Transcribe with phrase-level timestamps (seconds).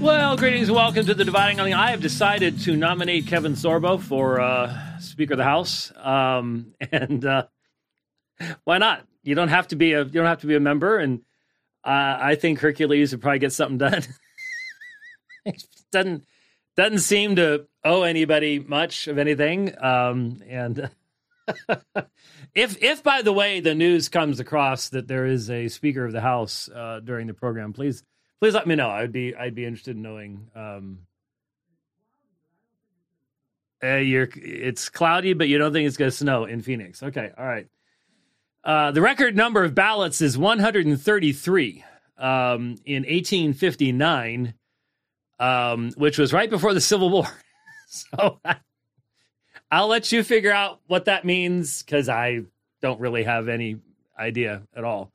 [0.00, 1.74] Well, greetings and welcome to the Dividing Line.
[1.74, 7.22] I have decided to nominate Kevin Sorbo for uh, Speaker of the House, um, and
[7.22, 7.46] uh,
[8.64, 9.06] why not?
[9.22, 11.20] You don't have to be a you don't have to be a member, and
[11.84, 14.02] uh, I think Hercules would probably get something done.
[15.92, 16.24] doesn't
[16.78, 20.88] doesn't seem to owe anybody much of anything, um, and
[22.54, 26.12] if if by the way the news comes across that there is a Speaker of
[26.12, 28.02] the House uh, during the program, please
[28.40, 28.88] please let me know.
[28.88, 30.50] I'd be I'd be interested in knowing.
[30.54, 30.98] Um,
[33.82, 37.02] uh, you're it's cloudy, but you don't think it's going to snow in Phoenix.
[37.02, 37.66] Okay, all right.
[38.62, 41.84] Uh, the record number of ballots is 133
[42.18, 44.52] um, in 1859,
[45.38, 47.26] um, which was right before the Civil War.
[47.88, 48.38] so
[49.70, 52.40] I'll let you figure out what that means because I
[52.82, 53.78] don't really have any
[54.18, 55.10] idea at all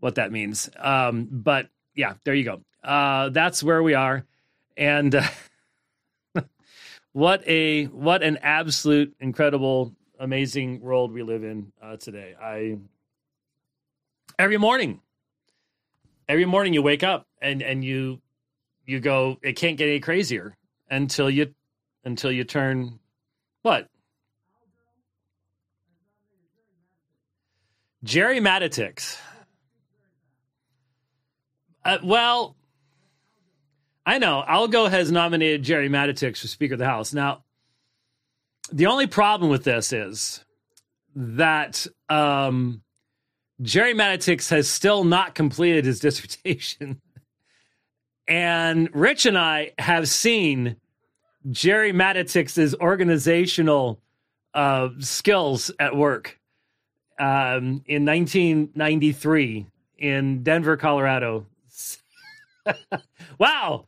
[0.00, 0.68] what that means.
[0.76, 2.60] Um, but yeah, there you go.
[2.82, 4.24] Uh, that's where we are,
[4.76, 5.22] and uh,
[7.12, 12.34] what a what an absolute incredible, amazing world we live in uh, today.
[12.40, 12.78] I
[14.38, 15.00] every morning,
[16.28, 18.20] every morning you wake up and and you
[18.86, 20.56] you go, it can't get any crazier
[20.90, 21.54] until you
[22.04, 22.98] until you turn
[23.62, 23.88] what
[28.02, 29.18] Gerry Matatics.
[31.84, 32.56] Uh, well,
[34.04, 37.12] I know Algo has nominated Gerry Matatics for Speaker of the House.
[37.12, 37.44] Now,
[38.72, 40.44] the only problem with this is
[41.14, 42.82] that um,
[43.62, 47.00] Gerry Matatics has still not completed his dissertation.
[48.28, 50.76] and Rich and I have seen
[51.50, 54.00] Gerry Matatics's organizational
[54.54, 56.38] uh, skills at work
[57.18, 59.66] um, in 1993
[59.98, 61.46] in Denver, Colorado.
[63.38, 63.86] wow.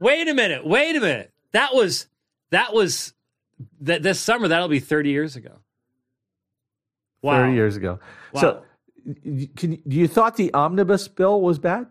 [0.00, 0.66] Wait a minute.
[0.66, 1.32] Wait a minute.
[1.52, 2.06] That was
[2.50, 3.14] that was
[3.80, 4.48] that this summer.
[4.48, 5.58] That'll be 30 years ago.
[7.22, 7.42] Wow.
[7.42, 8.00] 30 years ago.
[8.32, 8.40] Wow.
[8.40, 8.62] So,
[9.56, 11.86] can you thought the omnibus bill was bad?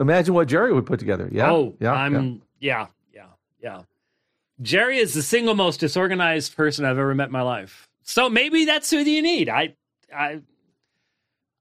[0.00, 1.28] Imagine what Gerry would put together.
[1.30, 1.50] Yeah.
[1.50, 1.92] Oh, yeah.
[1.92, 3.26] I'm yeah, yeah,
[3.62, 3.82] yeah.
[4.62, 7.88] Gerry is the single most disorganized person I've ever met in my life.
[8.02, 9.48] So maybe that's who you need.
[9.48, 9.74] I,
[10.14, 10.40] I,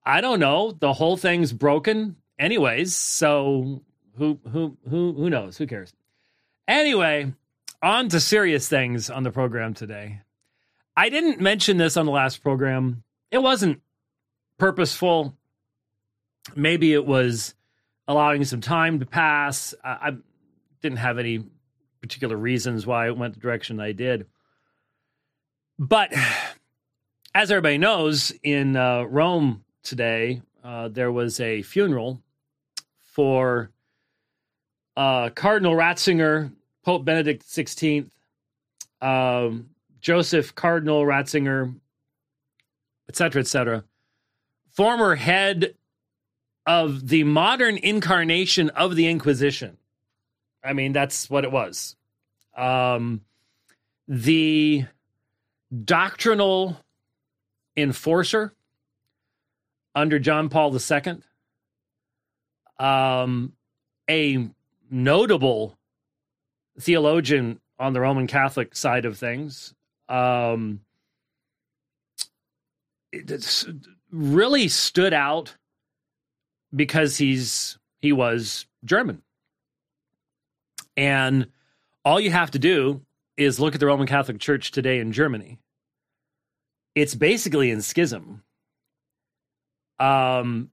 [0.05, 0.71] I don't know.
[0.71, 2.95] The whole thing's broken, anyways.
[2.95, 3.83] So
[4.17, 5.57] who, who, who, who knows?
[5.57, 5.93] Who cares?
[6.67, 7.33] Anyway,
[7.81, 10.21] on to serious things on the program today.
[10.95, 13.03] I didn't mention this on the last program.
[13.31, 13.81] It wasn't
[14.57, 15.35] purposeful.
[16.55, 17.55] Maybe it was
[18.07, 19.73] allowing some time to pass.
[19.83, 20.11] I, I
[20.81, 21.43] didn't have any
[22.01, 24.27] particular reasons why it went the direction I did.
[25.79, 26.13] But
[27.35, 32.21] as everybody knows, in uh, Rome today, uh, there was a funeral
[32.97, 33.69] for
[34.95, 36.51] uh, Cardinal Ratzinger,
[36.83, 38.09] Pope Benedict XVI,
[39.01, 39.69] um,
[39.99, 41.75] Joseph Cardinal Ratzinger,
[43.09, 43.83] etc., etc.,
[44.71, 45.75] former head
[46.65, 49.77] of the modern incarnation of the Inquisition.
[50.63, 51.95] I mean, that's what it was.
[52.55, 53.21] Um,
[54.07, 54.85] the
[55.83, 56.77] doctrinal
[57.75, 58.53] enforcer
[59.95, 61.21] under John Paul II,
[62.79, 63.53] um,
[64.09, 64.49] a
[64.89, 65.77] notable
[66.79, 69.73] theologian on the Roman Catholic side of things,
[70.09, 70.81] um,
[73.11, 73.65] it
[74.11, 75.55] really stood out
[76.75, 79.21] because he's he was German,
[80.97, 81.47] and
[82.03, 83.01] all you have to do
[83.37, 85.59] is look at the Roman Catholic Church today in Germany.
[86.95, 88.42] It's basically in schism.
[90.03, 90.69] Um,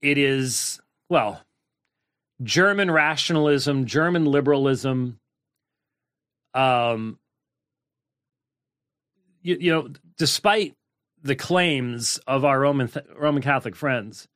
[0.00, 0.80] it is
[1.10, 1.42] well,
[2.42, 5.20] German rationalism, German liberalism.
[6.54, 7.18] Um,
[9.42, 10.74] you, you know, despite
[11.22, 14.26] the claims of our Roman Roman Catholic friends,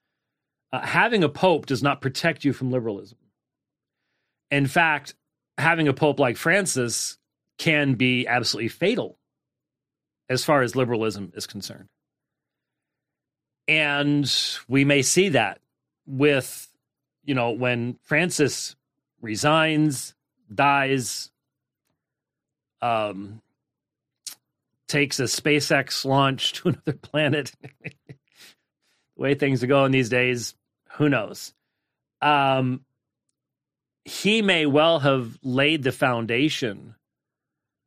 [0.73, 3.17] uh, having a pope does not protect you from liberalism.
[4.51, 5.15] In fact,
[5.57, 7.17] having a pope like Francis
[7.57, 9.19] can be absolutely fatal
[10.29, 11.89] as far as liberalism is concerned.
[13.67, 14.31] And
[14.69, 15.61] we may see that
[16.07, 16.69] with,
[17.25, 18.77] you know, when Francis
[19.21, 20.15] resigns,
[20.55, 21.31] dies,
[22.83, 23.41] um,
[24.87, 27.53] takes a SpaceX launch to another planet.
[27.83, 28.15] the
[29.17, 30.55] way things are going these days,
[30.93, 31.55] who knows?
[32.21, 32.85] Um,
[34.05, 36.95] he may well have laid the foundation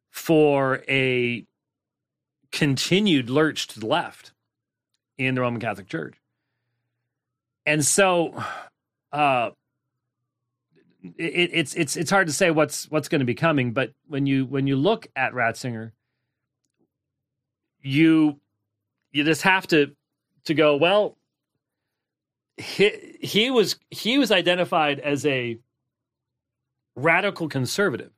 [0.09, 1.45] for a
[2.51, 4.31] continued lurch to the left
[5.17, 6.15] in the Roman Catholic Church.
[7.65, 8.41] And so
[9.11, 9.51] uh,
[11.17, 13.73] it, it's it's it's hard to say what's what's going to be coming.
[13.73, 15.91] But when you when you look at Ratzinger,
[17.81, 18.39] you
[19.11, 19.95] you just have to
[20.45, 21.17] to go well.
[22.57, 25.59] He, he was he was identified as a
[26.95, 28.11] radical conservative,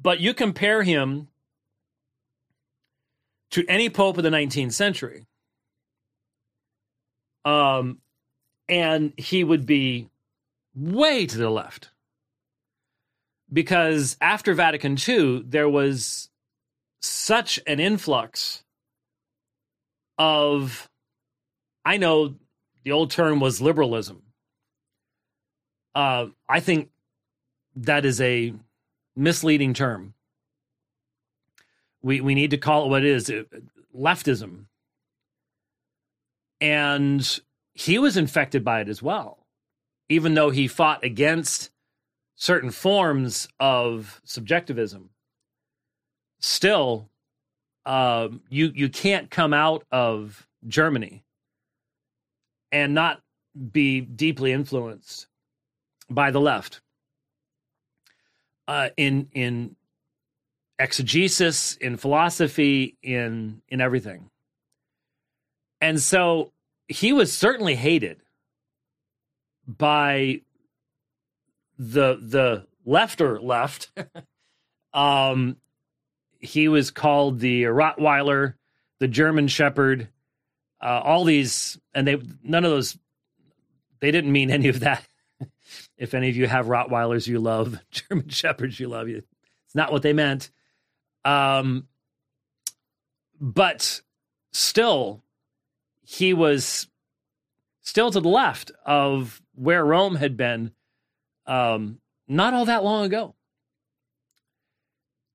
[0.00, 1.28] but you compare him
[3.50, 5.26] to any pope of the 19th century,
[7.44, 7.98] um,
[8.68, 10.08] and he would be
[10.74, 11.90] way to the left.
[13.52, 16.28] Because after Vatican II, there was
[17.00, 18.64] such an influx
[20.18, 20.90] of,
[21.84, 22.34] I know
[22.82, 24.22] the old term was liberalism.
[25.94, 26.90] Uh, I think
[27.76, 28.52] that is a
[29.14, 30.14] misleading term.
[32.06, 33.32] We, we need to call it what it is
[33.94, 34.66] leftism.
[36.60, 37.40] And
[37.74, 39.46] he was infected by it as well
[40.08, 41.70] even though he fought against
[42.36, 45.10] certain forms of subjectivism,
[46.40, 47.08] still,
[47.84, 51.24] uh, you you can't come out of Germany
[52.72, 53.20] and not
[53.72, 55.28] be deeply influenced
[56.10, 56.80] by the left
[58.68, 59.76] uh, in in
[60.78, 64.30] exegesis, in philosophy, in in everything.
[65.80, 66.52] And so
[66.88, 68.20] he was certainly hated
[69.66, 70.40] by
[71.78, 73.90] the the lefter left.
[74.94, 75.56] um,
[76.38, 78.54] he was called the Rottweiler,
[79.00, 80.08] the German Shepherd,
[80.80, 82.96] uh, all these, and they none of those.
[84.00, 85.06] They didn't mean any of that.
[85.96, 89.22] if any of you have Rottweilers you love, German Shepherds you love, you,
[89.66, 90.50] it's not what they meant.
[91.26, 91.88] Um,
[93.40, 94.00] but
[94.52, 95.24] still,
[96.04, 96.86] he was
[97.82, 100.70] still to the left of where Rome had been
[101.46, 103.34] um, not all that long ago.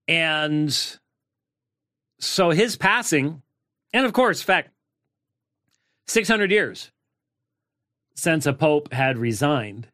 [0.07, 0.73] And
[2.19, 3.41] so his passing,
[3.91, 4.69] and of course, fact,
[6.07, 6.89] 600 years
[8.15, 9.87] since a pope had resigned.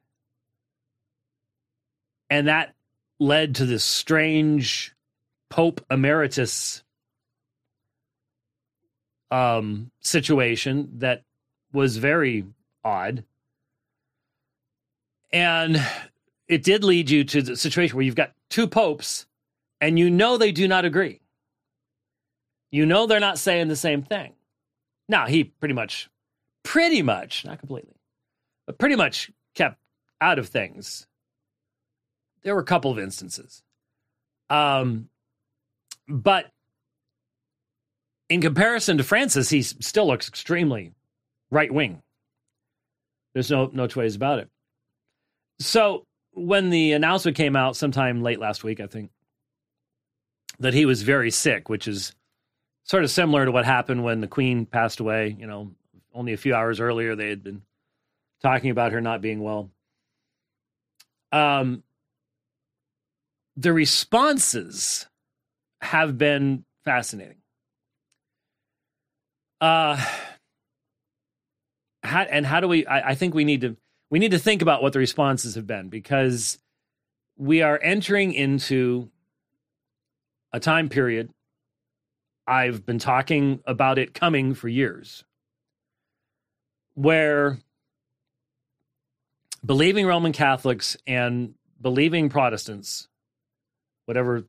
[2.29, 2.75] And that
[3.19, 4.93] led to this strange
[5.49, 6.83] Pope Emeritus
[9.31, 11.23] um, situation that
[11.73, 12.45] was very
[12.83, 13.23] odd.
[15.31, 15.85] And
[16.47, 19.25] it did lead you to the situation where you've got two popes
[19.81, 21.21] and you know they do not agree.
[22.71, 24.33] You know they're not saying the same thing.
[25.07, 26.09] Now, he pretty much,
[26.63, 27.95] pretty much, not completely,
[28.65, 29.77] but pretty much kept
[30.19, 31.07] out of things.
[32.43, 33.63] There were a couple of instances.
[34.49, 35.09] Um,
[36.07, 36.51] but
[38.29, 40.93] in comparison to Francis, he still looks extremely
[41.51, 42.01] right wing.
[43.33, 44.49] There's no no two ways about it.
[45.59, 46.03] So
[46.33, 49.11] when the announcement came out sometime late last week, I think,
[50.59, 52.13] that he was very sick, which is
[52.83, 55.35] sort of similar to what happened when the Queen passed away.
[55.39, 55.71] You know,
[56.13, 57.61] only a few hours earlier, they had been
[58.41, 59.69] talking about her not being well.
[61.31, 61.83] Um,
[63.55, 65.07] the responses
[65.81, 67.37] have been fascinating.
[69.59, 70.03] Uh,
[72.03, 72.85] how, and how do we?
[72.85, 73.75] I, I think we need to
[74.09, 76.59] we need to think about what the responses have been because
[77.37, 79.09] we are entering into
[80.53, 81.29] a time period.
[82.47, 85.25] I've been talking about it coming for years,
[86.93, 87.57] where
[89.65, 93.09] believing Roman Catholics and believing Protestants,
[94.05, 94.45] whatever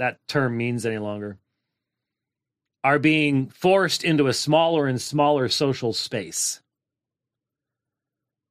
[0.00, 1.36] that term means any longer,
[2.82, 6.62] are being forced into a smaller and smaller social space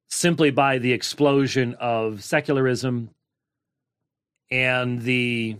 [0.08, 3.10] simply by the explosion of secularism
[4.48, 5.56] and the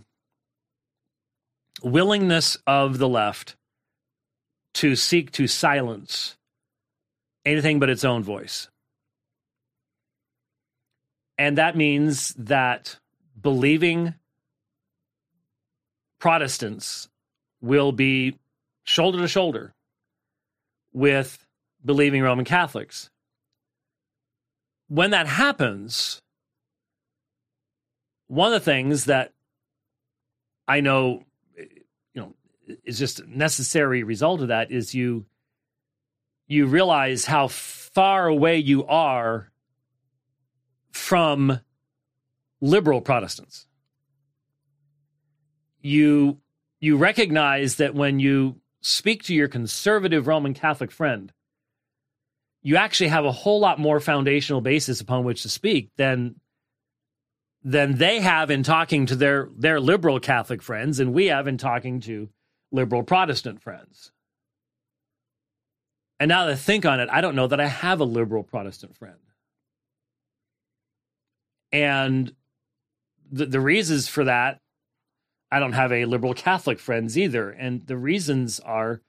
[1.82, 3.56] willingness of the left
[4.74, 6.36] to seek to silence
[7.44, 8.68] anything but its own voice.
[11.36, 12.96] And that means that
[13.40, 14.14] believing
[16.20, 17.08] Protestants
[17.60, 18.38] will be
[18.84, 19.74] shoulder to shoulder
[20.92, 21.46] with
[21.84, 23.10] believing Roman Catholics.
[24.88, 26.20] When that happens,
[28.26, 29.32] one of the things that
[30.68, 31.24] I know,
[31.56, 32.34] you know,
[32.84, 35.26] is just a necessary result of that is you
[36.46, 39.50] you realize how far away you are
[40.90, 41.60] from
[42.60, 43.66] liberal Protestants.
[45.80, 46.38] You
[46.80, 51.32] you recognize that when you speak to your conservative Roman Catholic friend,
[52.62, 56.36] you actually have a whole lot more foundational basis upon which to speak than
[57.62, 61.58] than they have in talking to their their liberal Catholic friends and we have in
[61.58, 62.28] talking to
[62.72, 64.12] liberal Protestant friends.
[66.18, 68.42] And now that I think on it, I don't know that I have a liberal
[68.42, 69.16] Protestant friend.
[71.72, 72.34] And
[73.30, 74.60] the, the reasons for that,
[75.50, 77.50] I don't have a liberal Catholic friends either.
[77.50, 79.00] And the reasons are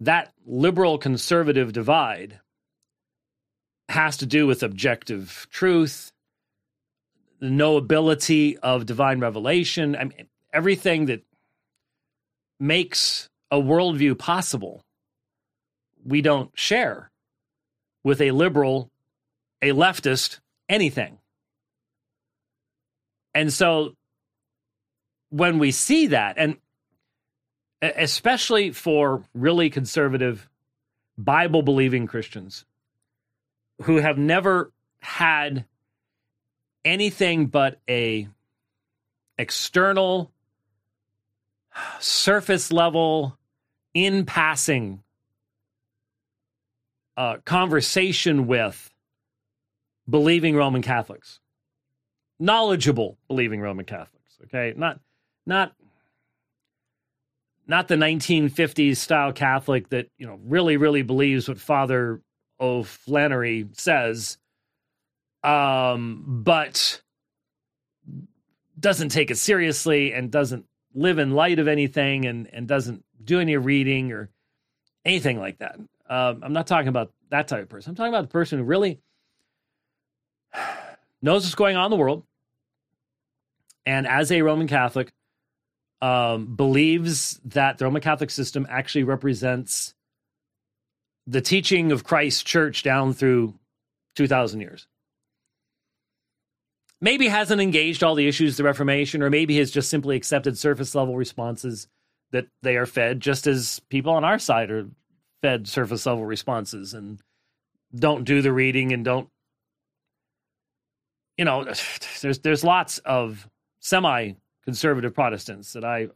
[0.00, 2.40] that liberal conservative divide
[3.88, 6.10] has to do with objective truth,
[7.38, 11.22] the knowability of divine revelation, I mean, everything that
[12.58, 14.82] makes a worldview possible
[16.06, 17.10] we don't share
[18.04, 18.90] with a liberal,
[19.60, 20.38] a leftist,
[20.68, 21.18] anything.
[23.34, 23.94] And so
[25.30, 26.56] when we see that, and
[27.82, 30.48] especially for really conservative,
[31.18, 32.64] Bible believing Christians
[33.82, 35.64] who have never had
[36.84, 38.28] anything but a
[39.38, 40.30] external
[42.00, 43.38] surface level
[43.92, 45.02] in passing
[47.16, 48.90] uh, conversation with
[50.08, 51.40] believing Roman Catholics,
[52.38, 54.38] knowledgeable believing Roman Catholics.
[54.44, 55.00] Okay, not
[55.46, 55.72] not
[57.68, 62.20] not the 1950s style Catholic that you know really really believes what Father
[62.60, 64.38] O'Flannery says,
[65.42, 67.00] um, but
[68.78, 73.40] doesn't take it seriously and doesn't live in light of anything and and doesn't do
[73.40, 74.30] any reading or
[75.04, 75.76] anything like that.
[76.08, 77.90] Um, I'm not talking about that type of person.
[77.90, 79.00] I'm talking about the person who really
[81.22, 82.22] knows what's going on in the world,
[83.84, 85.12] and as a Roman Catholic,
[86.02, 89.94] um, believes that the Roman Catholic system actually represents
[91.26, 93.54] the teaching of Christ's church down through
[94.16, 94.86] 2,000 years.
[97.00, 100.56] Maybe hasn't engaged all the issues of the Reformation, or maybe has just simply accepted
[100.56, 101.88] surface level responses
[102.30, 104.88] that they are fed, just as people on our side are
[105.42, 107.20] fed surface level responses and
[107.94, 109.28] don't do the reading and don't
[111.36, 111.64] you know
[112.22, 113.48] there's there's lots of
[113.80, 114.32] semi
[114.66, 116.08] conservative Protestants that I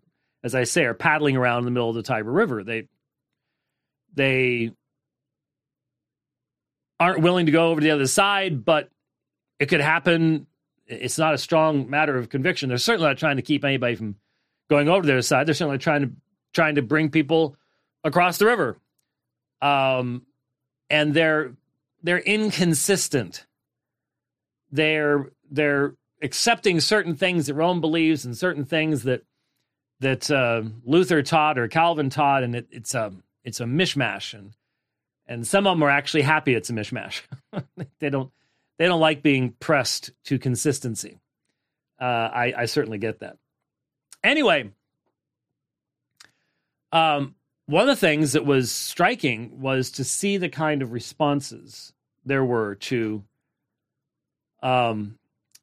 [0.45, 2.63] as I say are paddling around in the middle of the Tiber River.
[2.63, 2.89] They
[4.15, 4.73] they
[6.99, 8.91] aren't willing to go over to the other side, but
[9.59, 10.47] it could happen.
[10.87, 12.69] It's not a strong matter of conviction.
[12.69, 14.17] They're certainly not trying to keep anybody from
[14.69, 15.47] going over to their side.
[15.47, 16.11] They're certainly trying to
[16.53, 17.57] trying to bring people
[18.05, 18.79] across the river
[19.63, 20.23] um,
[20.89, 21.53] and they're
[22.03, 23.47] they're inconsistent.
[24.71, 29.23] They're they're accepting certain things that Rome believes and certain things that
[30.01, 33.13] that uh, Luther taught or Calvin taught, and it, it's a
[33.45, 34.57] it's a mishmash, and
[35.27, 37.23] and some of them are actually happy it's a mishmash.
[37.99, 38.31] they don't
[38.79, 41.21] they don't like being pressed to consistency.
[42.01, 43.37] Uh, I, I certainly get that.
[44.25, 44.71] Anyway,
[46.91, 47.35] um,
[47.67, 51.93] one of the things that was striking was to see the kind of responses
[52.25, 53.23] there were to
[54.63, 55.19] um,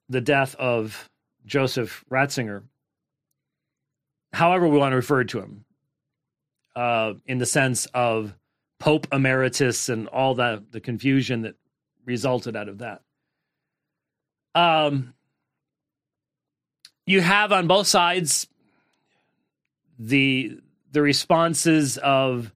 [0.09, 1.09] the death of
[1.45, 2.63] Joseph Ratzinger,
[4.33, 5.65] however we want to refer to him,
[6.75, 8.33] uh, in the sense of
[8.79, 11.55] Pope Emeritus and all that the confusion that
[12.05, 13.01] resulted out of that.
[14.53, 15.13] Um,
[17.05, 18.47] you have on both sides
[19.97, 20.59] the
[20.91, 22.53] the responses of,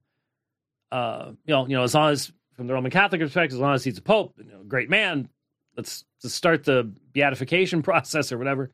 [0.90, 3.74] uh, you know, you know, as long as from the Roman Catholic perspective, as long
[3.74, 5.28] as he's a pope, you know, great man,
[5.76, 8.70] let's, let's start the beatification process or whatever.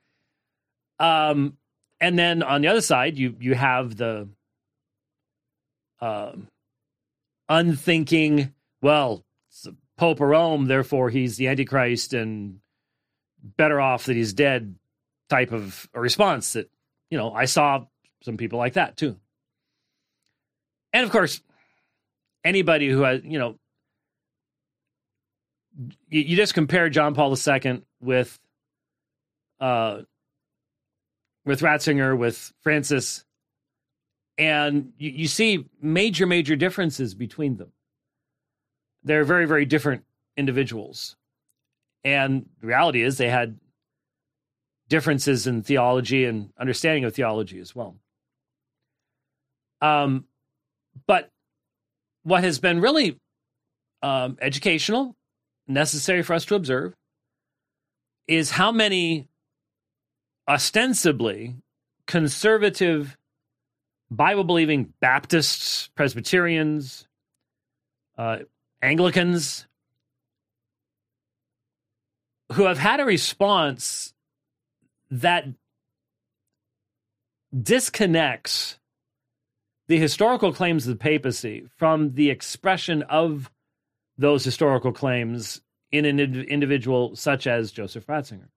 [0.99, 1.57] Um,
[2.01, 4.29] and then on the other side, you you have the
[6.01, 6.47] um,
[7.49, 8.55] unthinking.
[8.83, 9.25] Well,
[9.97, 12.61] Pope of Rome, therefore he's the Antichrist, and
[13.43, 14.77] better off that he's dead.
[15.29, 16.71] Type of a response that
[17.11, 17.85] you know I saw
[18.23, 19.17] some people like that too
[20.93, 21.41] and of course,
[22.45, 23.57] anybody who has, you know,
[26.09, 28.39] you, just compare John Paul II with,
[29.61, 30.03] uh,
[31.45, 33.25] with Ratzinger, with Francis,
[34.37, 37.73] and you, you see major, major differences between them.
[39.03, 40.05] They're very, very different
[40.37, 41.17] individuals.
[42.05, 43.59] And the reality is they had
[44.89, 47.97] differences in theology and understanding of theology as well.
[49.81, 50.25] Um,
[51.07, 51.31] but
[52.23, 53.19] what has been really
[54.03, 55.17] um, educational,
[55.69, 56.95] necessary for us to observe,
[58.27, 59.29] is how many
[60.49, 61.57] ostensibly
[62.07, 63.17] conservative,
[64.11, 67.07] Bible believing Baptists, Presbyterians,
[68.17, 68.39] uh,
[68.83, 69.67] Anglicans,
[72.53, 74.15] who have had a response
[75.11, 75.47] that
[77.63, 78.79] disconnects
[79.89, 83.51] the historical claims of the papacy from the expression of
[84.19, 85.61] those historical claims
[85.91, 88.49] in an individual such as Joseph Ratzinger.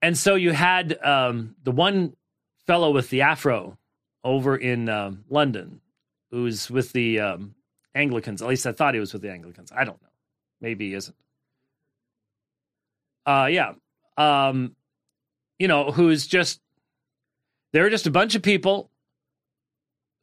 [0.00, 2.16] And so you had um, the one
[2.66, 3.76] fellow with the afro
[4.24, 5.80] over in uh, London
[6.30, 7.54] who's with the um,
[7.94, 8.40] Anglicans.
[8.40, 9.72] At least I thought he was with the Anglicans.
[9.74, 10.08] I don't know.
[10.60, 11.16] Maybe he isn't.
[13.26, 13.72] Uh, yeah.
[14.16, 14.76] Um,
[15.58, 16.60] you know, who's just,
[17.72, 18.89] they're just a bunch of people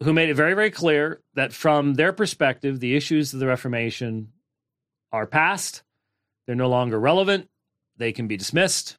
[0.04, 4.32] who made it very, very clear that from their perspective, the issues of the Reformation
[5.12, 5.84] are past.
[6.46, 7.50] They're no longer relevant.
[7.98, 8.98] They can be dismissed.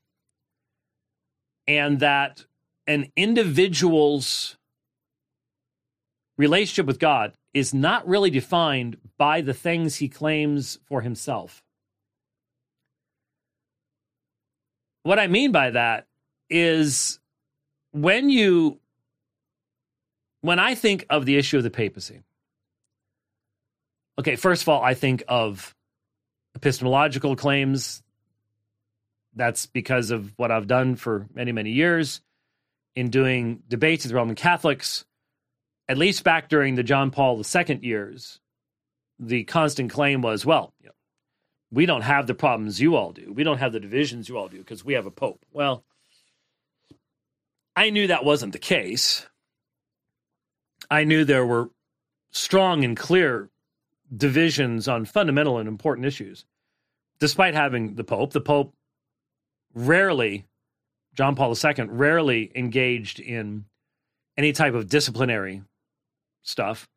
[1.67, 2.45] And that
[2.87, 4.57] an individual's
[6.37, 11.63] relationship with God is not really defined by the things he claims for himself.
[15.03, 16.07] What I mean by that
[16.51, 17.19] is
[17.93, 18.81] when you
[20.41, 22.23] when I think of the issue of the papacy,
[24.19, 25.75] okay, first of all, I think of
[26.57, 28.03] epistemological claims.
[29.35, 32.21] That's because of what I've done for many, many years
[32.97, 35.05] in doing debates with Roman Catholics
[35.89, 38.41] at least back during the John Paul II years,
[39.19, 40.95] the constant claim was, well, you know,
[41.71, 43.33] we don't have the problems you all do.
[43.33, 45.45] We don't have the divisions you all do because we have a pope.
[45.53, 45.85] Well,
[47.75, 49.27] I knew that wasn't the case.
[50.91, 51.71] I knew there were
[52.31, 53.51] strong and clear
[54.15, 56.45] divisions on fundamental and important issues.
[57.21, 58.75] Despite having the pope, the pope
[59.75, 60.47] rarely,
[61.15, 63.65] John Paul II rarely engaged in
[64.37, 65.63] any type of disciplinary
[66.43, 66.89] stuff,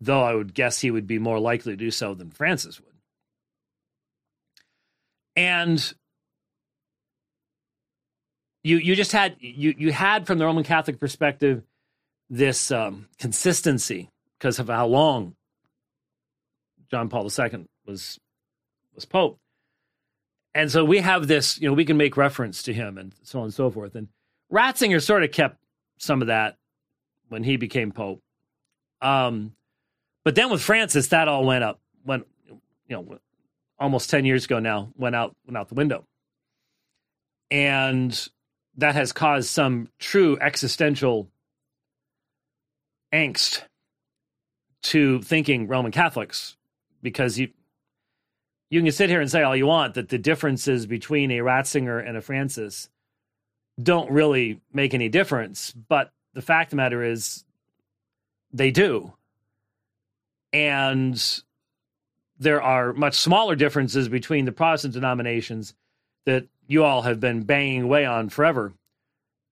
[0.00, 2.94] though I would guess he would be more likely to do so than Francis would.
[5.34, 5.92] And
[8.62, 11.62] you you just had you you had from the Roman Catholic perspective
[12.28, 15.34] this um, consistency because of how long
[16.90, 18.18] John Paul II was
[18.94, 19.38] was Pope.
[20.54, 23.40] And so we have this, you know, we can make reference to him and so
[23.40, 23.94] on and so forth.
[23.94, 24.08] And
[24.50, 25.58] Ratzinger sort of kept
[25.98, 26.56] some of that
[27.28, 28.22] when he became Pope.
[29.02, 29.52] Um,
[30.24, 32.56] but then with Francis, that all went up, went, you
[32.88, 33.18] know,
[33.78, 36.06] almost 10 years ago now, went out, went out the window.
[37.50, 38.28] And
[38.78, 41.28] that has caused some true existential
[43.12, 43.62] angst
[44.82, 46.56] to thinking Roman Catholics
[47.02, 47.48] because you
[48.70, 52.04] you can sit here and say all you want that the differences between a Ratzinger
[52.06, 52.88] and a Francis
[53.80, 57.44] don't really make any difference, but the fact of the matter is
[58.52, 59.12] they do.
[60.52, 61.42] And
[62.38, 65.74] there are much smaller differences between the Protestant denominations
[66.24, 68.72] that you all have been banging away on forever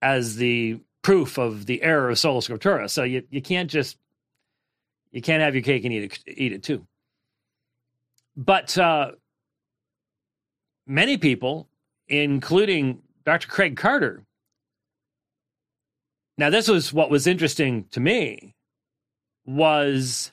[0.03, 2.91] as the proof of the error of sola scriptura.
[2.91, 3.97] So you, you can't just
[5.13, 6.85] you can't have your cake and eat it, eat it too.
[8.37, 9.13] But uh,
[10.89, 11.69] many people,
[12.09, 13.47] including Dr.
[13.47, 14.25] Craig Carter,
[16.37, 18.57] now this was what was interesting to me
[19.47, 20.33] was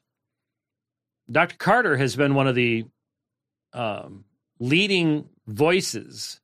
[1.29, 1.57] Dr.
[1.57, 2.85] Carter has been one of the
[3.73, 4.23] um,
[4.59, 6.39] leading voices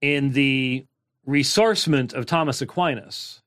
[0.00, 0.86] in the
[1.26, 3.40] ressourcement of Thomas Aquinas.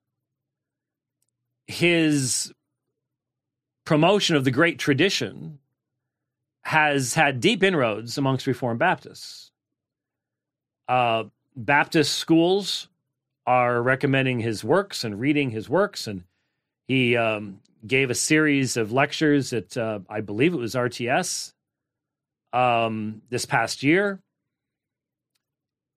[1.68, 2.54] His
[3.86, 5.60] promotion of the great tradition
[6.64, 9.52] has had deep inroads amongst Reformed Baptists.
[10.88, 12.90] Uh, Baptist schools
[13.46, 16.24] are recommending his works and reading his works, and
[16.88, 21.54] he um, gave a series of lectures at, uh, I believe it was RTS
[22.54, 24.20] um, this past year.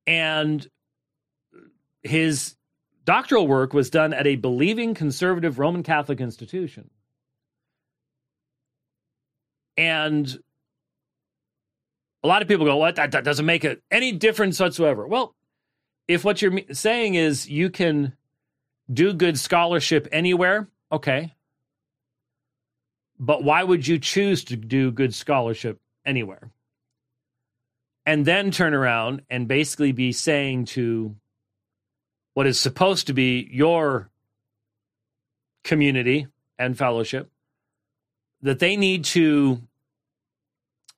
[0.07, 0.67] And
[2.09, 2.57] his
[3.05, 6.91] doctoral work was done at a believing conservative Roman Catholic institution.
[9.77, 10.39] And
[12.23, 12.97] a lot of people go, "What?
[12.97, 15.35] That, that doesn't make it any difference whatsoever." Well,
[16.09, 18.17] if what you're saying is you can
[18.93, 21.35] do good scholarship anywhere, okay.
[23.21, 26.51] But why would you choose to do good scholarship anywhere?
[28.07, 31.15] And then turn around and basically be saying to
[32.39, 34.09] what is supposed to be your
[35.65, 37.29] community and fellowship
[38.43, 39.61] that they need to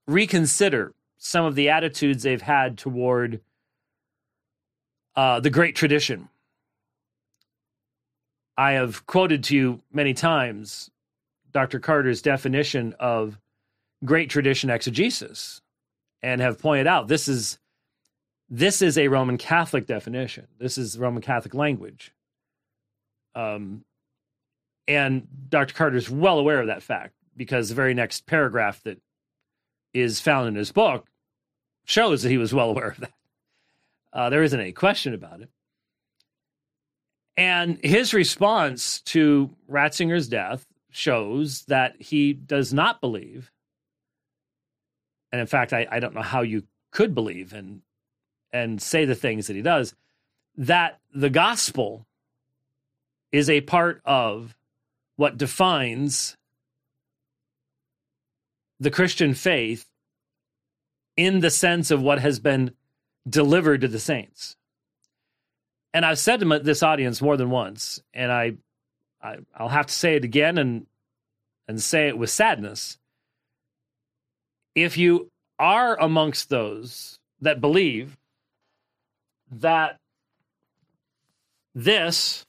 [0.07, 3.41] reconsider some of the attitudes they've had toward
[5.17, 6.29] uh, the great tradition.
[8.59, 10.91] I have quoted to you many times
[11.53, 11.81] Dr.
[11.81, 13.39] Carter's definition of
[14.05, 15.63] great tradition exegesis.
[16.23, 17.59] and have pointed out this is
[18.51, 20.49] this is a Roman Catholic definition.
[20.59, 22.13] This is Roman Catholic language.
[23.37, 23.85] Um,
[24.89, 25.73] and Dr.
[25.73, 29.01] Carter is well aware of that fact because the very next paragraph that
[29.95, 31.07] is found in his book
[31.85, 33.13] shows that he was well aware of that.
[34.13, 35.49] Uh, there isn't any question about it.
[37.37, 43.53] And his response to Ratzinger's death shows that he does not believe.
[45.31, 47.83] And in fact, I, I don't know how you could believe and
[48.53, 49.95] and say the things that he does,
[50.57, 52.07] that the gospel
[53.33, 54.55] is a part of
[55.17, 56.37] what defines
[58.81, 59.87] the Christian faith
[61.17, 62.73] in the sense of what has been
[63.29, 64.57] delivered to the saints.
[65.93, 68.55] And I've said to this audience more than once, and I,
[69.23, 70.87] I I'll have to say it again and
[71.69, 72.99] and say it with sadness.
[74.75, 78.17] If you are amongst those that believe
[79.51, 79.99] that
[81.75, 82.45] this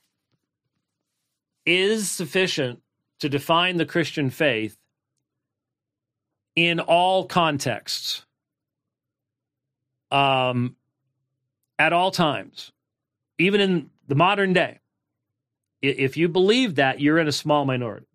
[1.64, 2.80] is sufficient
[3.20, 4.76] to define the Christian faith
[6.54, 8.24] in all contexts,
[10.10, 10.76] um,
[11.78, 12.72] at all times,
[13.38, 14.80] even in the modern day.
[15.80, 18.06] If you believe that, you're in a small minority.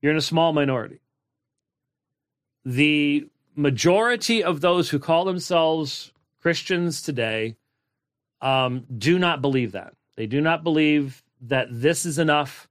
[0.00, 1.00] You're in a small minority.
[2.64, 6.12] The majority of those who call themselves
[6.46, 7.56] Christians today
[8.40, 9.94] um, do not believe that.
[10.16, 12.68] They do not believe that this is enough.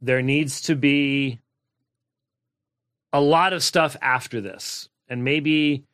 [0.00, 1.38] There needs to be
[3.12, 4.88] a lot of stuff after this.
[5.06, 5.84] And maybe,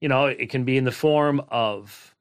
[0.00, 2.14] you know, it can be in the form of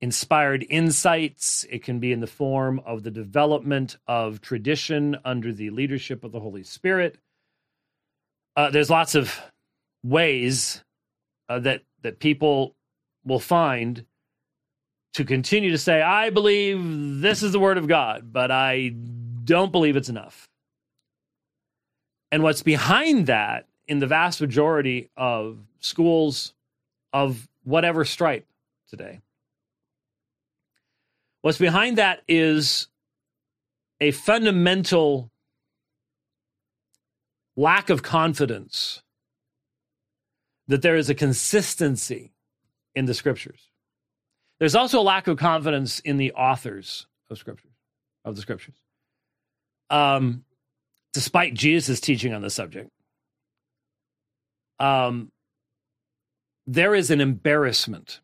[0.00, 1.64] inspired insights.
[1.70, 6.32] It can be in the form of the development of tradition under the leadership of
[6.32, 7.16] the Holy Spirit.
[8.56, 9.40] Uh, there's lots of
[10.02, 10.82] ways
[11.48, 12.74] uh, that that people
[13.24, 14.04] will find
[15.14, 18.88] to continue to say, "I believe this is the word of God, but I
[19.44, 20.48] don't believe it's enough."
[22.32, 26.54] And what's behind that in the vast majority of schools
[27.12, 28.46] of whatever stripe
[28.88, 29.20] today
[31.46, 32.88] What's behind that is
[34.00, 35.30] a fundamental
[37.54, 39.00] lack of confidence
[40.68, 42.32] that there is a consistency
[42.94, 43.70] in the scriptures.
[44.58, 47.72] There's also a lack of confidence in the authors of scriptures,
[48.24, 48.76] of the scriptures.
[49.90, 50.44] Um,
[51.12, 52.90] despite Jesus' teaching on the subject,
[54.78, 55.30] um,
[56.66, 58.20] there is an embarrassment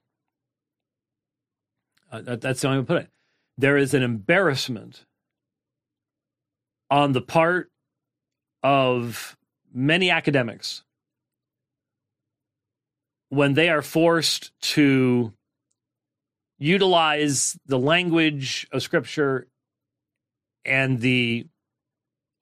[2.12, 3.08] uh, that's the only way to put it.
[3.56, 5.06] There is an embarrassment
[6.90, 7.70] on the part
[8.62, 9.36] of
[9.72, 10.84] many academics
[13.32, 15.32] when they are forced to
[16.58, 19.46] utilize the language of Scripture
[20.66, 21.46] and the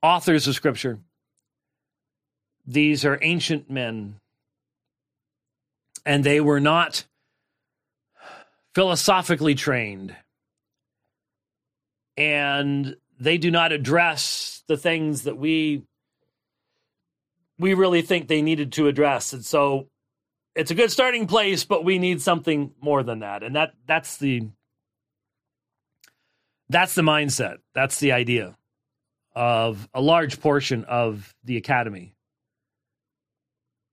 [0.02, 0.98] authors of Scripture.
[2.66, 4.16] These are ancient men,
[6.04, 7.04] and they were not
[8.74, 10.16] philosophically trained
[12.16, 15.84] and they do not address the things that we
[17.60, 19.88] we really think they needed to address and so
[20.54, 23.42] it's a good starting place but we need something more than that.
[23.42, 24.48] And that that's the
[26.68, 27.58] that's the mindset.
[27.74, 28.56] That's the idea
[29.34, 32.14] of a large portion of the academy.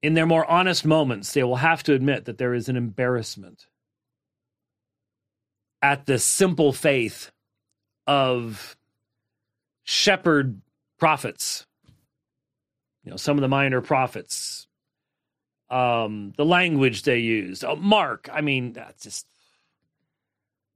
[0.02, 3.68] In their more honest moments they will have to admit that there is an embarrassment
[5.82, 7.32] at the simple faith
[8.08, 8.76] of
[9.84, 10.62] shepherd
[11.00, 11.66] prophets.
[13.04, 14.67] You know, some of the minor prophets,
[15.70, 17.64] um, the language they used.
[17.66, 19.28] Oh, Mark, I mean, that's just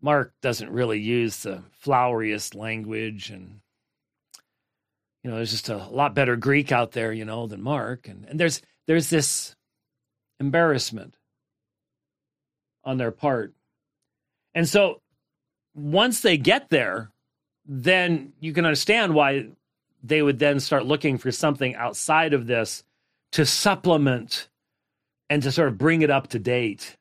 [0.02, 3.60] Mark doesn't really use the floweriest language and
[5.24, 8.08] you know, there's just a lot better Greek out there, you know, than Mark.
[8.08, 9.56] And, and there's there's this
[10.40, 11.16] embarrassment
[12.84, 13.54] on their part
[14.54, 15.02] and so
[15.74, 17.12] once they get there,
[17.66, 19.48] then you can understand why
[20.04, 22.84] they would then start looking for something outside of this
[23.32, 24.50] to supplement
[25.32, 26.98] and to sort of bring it up to date.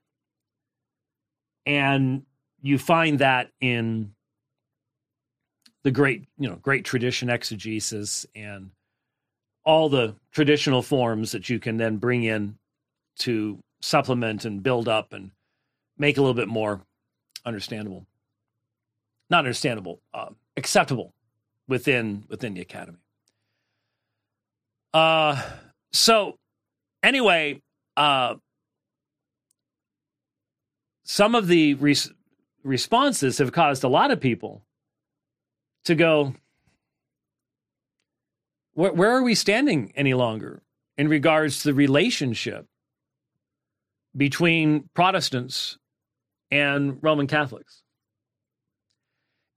[1.67, 2.23] And
[2.63, 4.15] you find that in
[5.83, 8.71] the great, you know, great tradition exegesis and
[9.65, 12.57] all the traditional forms that you can then bring in
[13.19, 15.33] to supplement and build up and
[15.99, 16.81] make a little bit more
[17.45, 18.07] understandable,
[19.29, 21.13] not understandable, uh, acceptable
[21.67, 22.99] within within the academy.
[24.95, 25.43] Uh,
[25.93, 26.37] so
[27.03, 27.61] anyway,
[28.01, 28.35] uh,
[31.05, 32.11] some of the res-
[32.65, 34.65] responses have caused a lot of people
[35.85, 36.35] to go,
[38.73, 40.63] where, where are we standing any longer
[40.97, 42.67] in regards to the relationship
[44.17, 45.77] between Protestants
[46.51, 47.83] and Roman Catholics?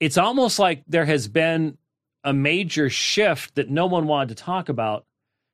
[0.02, 1.78] It's almost like there has been
[2.26, 5.06] a major shift that no one wanted to talk about.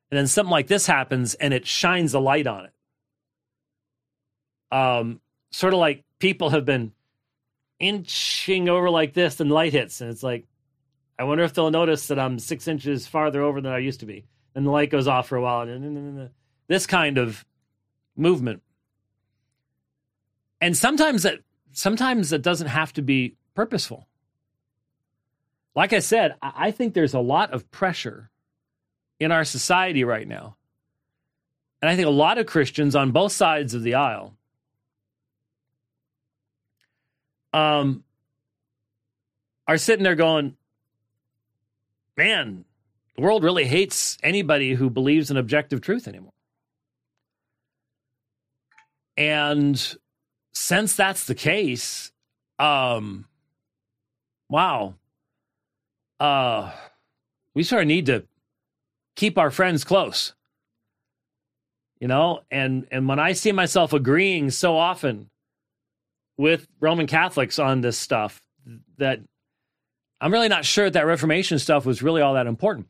[0.09, 2.73] And then something like this happens and it shines a light on it.
[4.71, 6.91] Um, sort of like people have been
[7.79, 10.01] inching over like this and light hits.
[10.01, 10.45] And it's like,
[11.17, 14.05] I wonder if they'll notice that I'm six inches farther over than I used to
[14.05, 14.25] be.
[14.55, 15.61] And the light goes off for a while.
[15.61, 16.29] And
[16.67, 17.45] this kind of
[18.15, 18.61] movement.
[20.61, 21.39] And sometimes that
[21.71, 24.07] sometimes it doesn't have to be purposeful.
[25.75, 28.29] Like I said, I think there's a lot of pressure
[29.19, 30.57] in our society right now.
[31.81, 34.35] And I think a lot of Christians on both sides of the aisle
[37.53, 38.03] um,
[39.67, 40.55] are sitting there going,
[42.17, 42.65] man,
[43.15, 46.33] the world really hates anybody who believes in objective truth anymore.
[49.17, 49.97] And
[50.53, 52.11] since that's the case,
[52.57, 53.25] um,
[54.49, 54.95] wow,
[56.19, 56.71] uh,
[57.53, 58.23] we sort of need to
[59.15, 60.33] keep our friends close.
[61.99, 65.29] You know, and and when I see myself agreeing so often
[66.39, 68.41] with Roman Catholics on this stuff,
[68.97, 69.19] that
[70.21, 72.87] I'm really not sure that Reformation stuff was really all that important.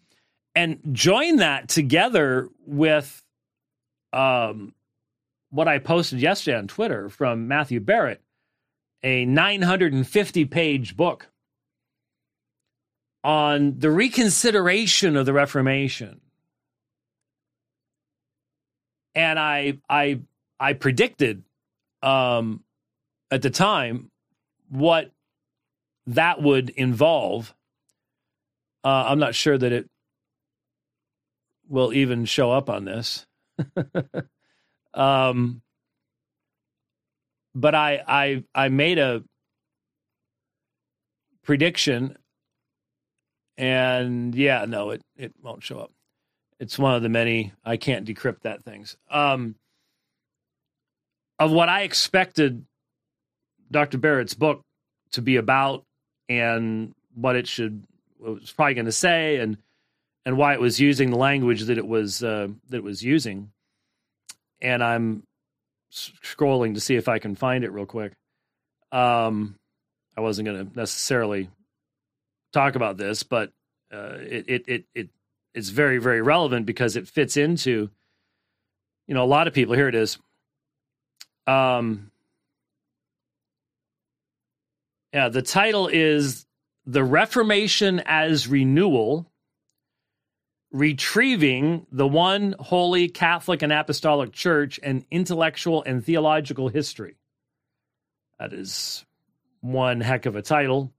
[0.54, 3.24] And join that together with
[4.14, 4.76] um,
[5.50, 8.22] what I posted yesterday on Twitter from Matthew Barrett,
[9.02, 11.28] a 950 page book
[13.24, 16.22] on the reconsideration of the Reformation.
[19.16, 20.20] And I I
[20.60, 21.44] I predicted
[22.04, 22.64] um,
[23.32, 24.10] at the time
[24.70, 25.12] what
[26.08, 27.54] that would involve.
[28.84, 29.90] Uh, I'm not sure that it
[31.68, 33.26] will even show up on this.
[34.94, 35.62] um,
[37.54, 39.24] but I I I made a
[41.44, 42.18] prediction
[43.58, 45.92] and yeah, no, it it won't show up.
[46.60, 48.96] It's one of the many I can't decrypt that things.
[49.12, 49.56] Um,
[51.38, 52.66] of what I expected
[53.72, 53.98] Dr.
[53.98, 54.62] Barrett's book
[55.12, 55.84] to be about
[56.28, 57.84] and what it should
[58.18, 59.58] what was probably going to say and
[60.26, 63.52] and why it was using the language that it was uh, that it was using.
[64.62, 65.24] And I'm
[65.92, 68.14] scrolling to see if I can find it real quick.
[68.92, 69.56] Um,
[70.18, 71.50] I wasn't going to necessarily
[72.52, 73.52] talk about this, but
[73.92, 75.10] uh, it, it it it
[75.54, 77.90] it's very very relevant because it fits into
[79.08, 79.76] you know a lot of people.
[79.76, 80.20] Here it is.
[81.48, 82.12] Um,
[85.14, 86.46] yeah, the title is
[86.86, 89.32] "The Reformation as Renewal."
[90.72, 97.16] Retrieving the one holy Catholic and Apostolic Church and intellectual and theological history.
[98.40, 99.04] That is
[99.62, 100.94] one heck of a title.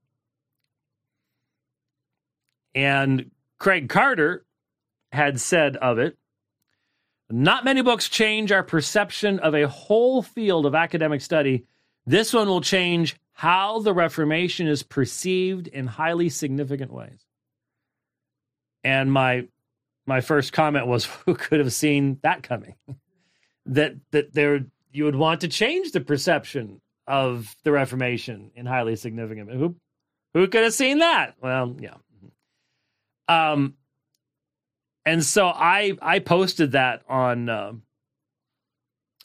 [2.75, 4.45] And Craig Carter
[5.13, 6.17] had said of it
[7.31, 11.65] Not many books change our perception of a whole field of academic study.
[12.07, 17.25] This one will change how the Reformation is perceived in highly significant ways.
[18.85, 19.49] And my
[20.05, 22.75] my first comment was who could have seen that coming?
[23.65, 28.95] that that there you would want to change the perception of the Reformation in highly
[28.95, 29.51] significant.
[29.51, 29.75] Who
[30.35, 31.37] who could have seen that?
[31.41, 31.95] Well, yeah.
[33.27, 33.73] Um,
[35.07, 37.73] and so I I posted that on uh,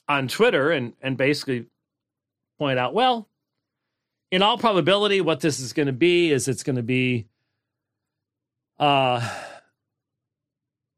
[0.07, 1.65] on Twitter and and basically
[2.57, 3.27] point out, well,
[4.35, 7.25] in all probability, what this is going to be is it's going to be
[8.77, 9.25] uh,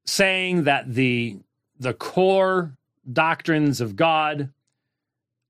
[0.07, 1.37] saying that the
[1.79, 2.75] the core
[3.13, 4.51] doctrines of God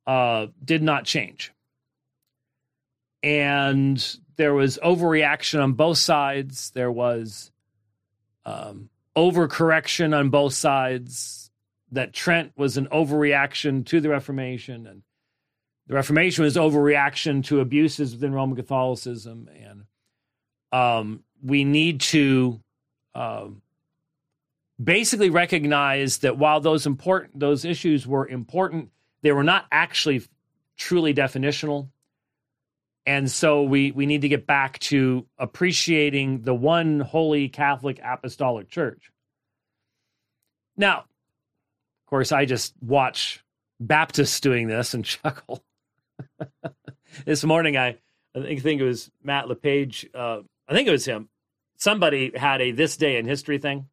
[0.05, 1.53] uh, did not change,
[3.23, 6.71] and there was overreaction on both sides.
[6.71, 7.53] There was
[8.43, 11.49] um, overcorrection on both sides.
[11.93, 15.03] That Trent was an overreaction to the Reformation, and
[15.87, 19.49] the Reformation was overreaction to abuses within Roman Catholicism.
[19.57, 19.83] And
[20.71, 22.59] um, we need to
[23.15, 23.61] um,
[24.83, 28.89] basically recognize that while those important those issues were important,
[29.21, 30.23] they were not actually
[30.75, 31.87] truly definitional.
[33.05, 38.69] And so we, we need to get back to appreciating the one holy Catholic Apostolic
[38.69, 39.09] Church.
[40.75, 43.45] Now, of course, I just watch
[43.79, 45.63] Baptists doing this and chuckle.
[47.25, 47.97] This morning, I,
[48.35, 50.09] I think it was Matt LePage.
[50.13, 51.29] Uh, I think it was him.
[51.77, 53.87] Somebody had a this day in history thing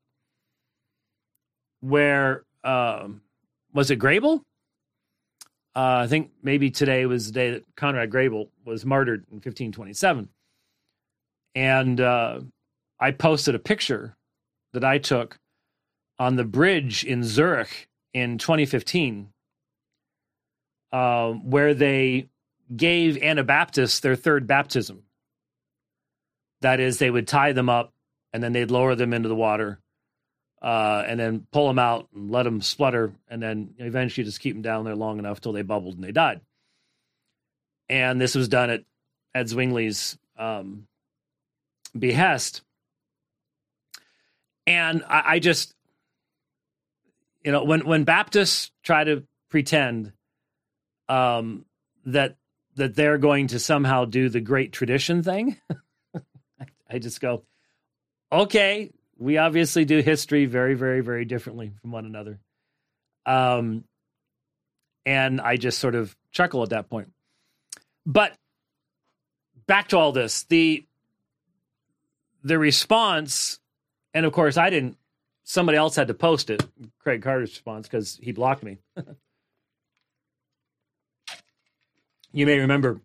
[1.80, 3.20] where um,
[3.74, 4.40] was it Grable?
[5.76, 10.28] Uh, I think maybe today was the day that Conrad Grebel was martyred in 1527.
[11.56, 12.40] And uh,
[12.98, 14.16] I posted a picture
[14.72, 15.36] that I took
[16.18, 19.28] on the bridge in Zurich in 2015,
[20.92, 22.28] uh, where they
[22.74, 25.02] gave Anabaptists their third baptism.
[26.60, 27.92] That is, they would tie them up
[28.32, 29.80] and then they'd lower them into the water
[30.64, 34.54] uh, and then pull them out and let them splutter, and then eventually just keep
[34.54, 36.40] them down there long enough till they bubbled and they died.
[37.90, 38.82] And this was done at
[39.34, 40.86] Ed Zwingli's um,
[41.96, 42.62] behest.
[44.66, 45.74] And I, I just,
[47.44, 50.12] you know, when when Baptists try to pretend
[51.10, 51.66] um,
[52.06, 52.36] that
[52.76, 55.56] that they're going to somehow do the great tradition thing,
[56.90, 57.44] I just go,
[58.32, 62.40] okay, we obviously do history very, very, very differently from one another.
[63.26, 63.84] Um,
[65.06, 67.12] and I just sort of chuckle at that point.
[68.06, 68.36] But
[69.66, 70.86] back to all this, the
[72.42, 73.58] the response,
[74.12, 74.98] and of course, I didn't.
[75.44, 76.64] Somebody else had to post it.
[76.98, 78.78] Craig Carter's response because he blocked me.
[82.34, 83.00] you may remember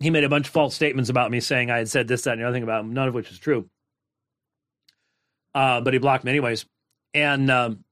[0.00, 2.32] he made a bunch of false statements about me, saying I had said this, that,
[2.32, 3.70] and the other thing about him, none of which was true
[5.54, 6.66] uh, but he blocked me anyways.
[7.14, 7.84] And um,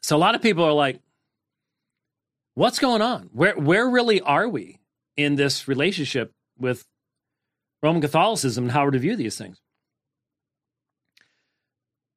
[0.00, 1.00] so a lot of people are like,
[2.54, 3.30] "What's going on?
[3.32, 4.78] Where where really are we
[5.16, 6.86] in this relationship with
[7.82, 9.60] Roman Catholicism and how to view these things?"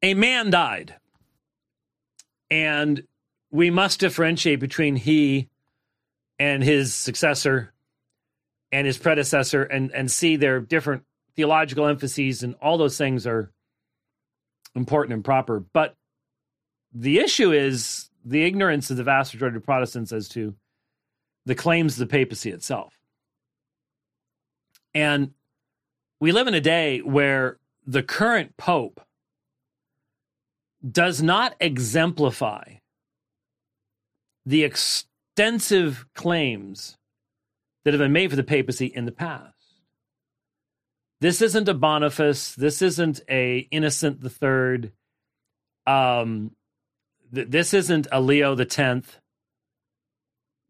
[0.01, 0.95] A man died,
[2.49, 3.03] and
[3.51, 5.49] we must differentiate between he
[6.38, 7.73] and his successor
[8.71, 11.03] and his predecessor and and see their different
[11.35, 13.51] theological emphases and all those things are
[14.75, 15.59] important and proper.
[15.59, 15.95] But
[16.93, 20.55] the issue is the ignorance of the vast majority of Protestants as to
[21.45, 22.99] the claims of the papacy itself.
[24.93, 25.31] And
[26.19, 29.01] we live in a day where the current pope
[30.89, 32.79] does not exemplify
[34.45, 36.97] the extensive claims
[37.84, 39.54] that have been made for the papacy in the past.
[41.21, 42.56] This isn't a Boniface.
[42.56, 44.91] This isn't a Innocent the Third.
[45.86, 46.52] Um,
[47.34, 49.17] th- this isn't a Leo the Tenth.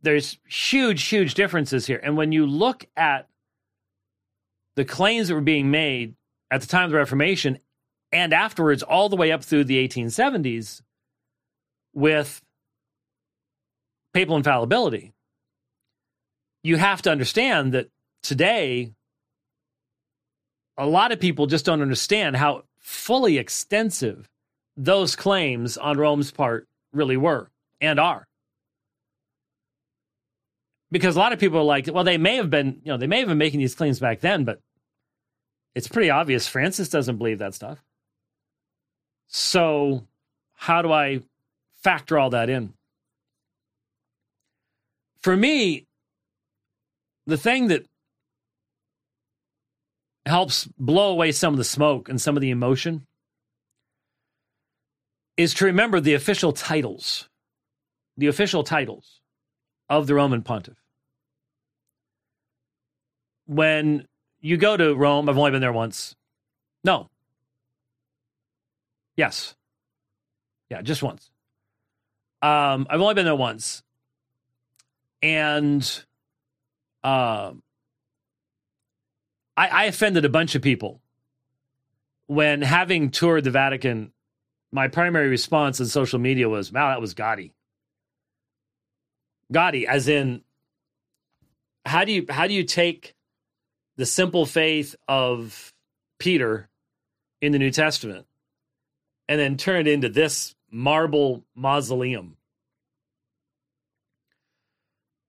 [0.01, 1.99] There's huge, huge differences here.
[2.01, 3.27] And when you look at
[4.75, 6.15] the claims that were being made
[6.49, 7.59] at the time of the Reformation
[8.11, 10.81] and afterwards, all the way up through the 1870s,
[11.93, 12.41] with
[14.13, 15.13] papal infallibility,
[16.63, 17.89] you have to understand that
[18.21, 18.91] today
[20.77, 24.29] a lot of people just don't understand how fully extensive
[24.77, 27.49] those claims on Rome's part really were
[27.81, 28.25] and are.
[30.91, 33.07] Because a lot of people are like, well, they may have been, you know, they
[33.07, 34.59] may have been making these claims back then, but
[35.75, 37.83] it's pretty obvious Francis doesn't believe that stuff.
[39.27, 40.07] So,
[40.55, 41.21] how do I
[41.83, 42.73] factor all that in?
[45.21, 45.85] For me,
[47.25, 47.85] the thing that
[50.25, 53.05] helps blow away some of the smoke and some of the emotion
[55.37, 57.27] is to remember the official titles,
[58.17, 59.21] the official titles
[59.89, 60.77] of the Roman pontiff.
[63.45, 64.05] When
[64.41, 66.15] you go to Rome, I've only been there once.
[66.83, 67.07] No.
[69.17, 69.55] Yes.
[70.69, 71.29] Yeah, just once.
[72.41, 73.81] Um, I've only been there once.
[75.21, 75.83] And
[77.03, 77.61] um,
[79.57, 81.01] I, I offended a bunch of people
[82.27, 84.11] when having toured the Vatican.
[84.71, 87.53] My primary response on social media was, "Wow, that was gaudy."
[89.51, 90.43] Gaudy, as in,
[91.85, 93.15] how do you how do you take
[93.97, 95.73] the simple faith of
[96.19, 96.69] Peter
[97.41, 98.27] in the New Testament
[99.27, 102.37] and then turn it into this marble mausoleum?